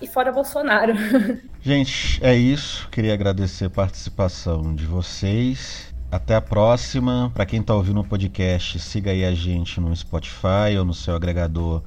e 0.00 0.06
fora 0.06 0.32
Bolsonaro. 0.32 0.94
Gente, 1.62 2.18
é 2.22 2.34
isso. 2.34 2.88
Queria 2.90 3.14
agradecer 3.14 3.66
a 3.66 3.70
participação 3.70 4.74
de 4.74 4.84
vocês. 4.84 5.94
Até 6.10 6.34
a 6.34 6.40
próxima. 6.40 7.30
Para 7.34 7.46
quem 7.46 7.60
está 7.60 7.74
ouvindo 7.74 8.00
o 8.00 8.04
podcast, 8.04 8.78
siga 8.80 9.12
aí 9.12 9.24
a 9.24 9.32
gente 9.32 9.80
no 9.80 9.94
Spotify 9.94 10.76
ou 10.76 10.84
no 10.84 10.92
seu 10.92 11.14
agregador 11.14 11.82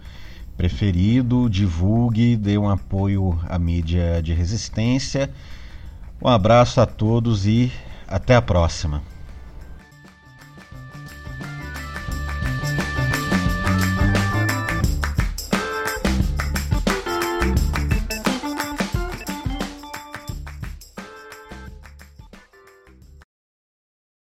preferido. 0.56 1.49
Divulgue, 1.49 2.38
dê 2.38 2.58
um 2.58 2.69
apoio 2.69 3.38
à 3.49 3.60
mídia 3.60 4.21
de 4.21 4.34
resistência. 4.34 5.30
Um 6.21 6.30
abraço 6.30 6.80
a 6.80 6.86
todos 6.86 7.45
e 7.45 7.69
até 8.08 8.36
a 8.36 8.41
próxima. 8.41 9.02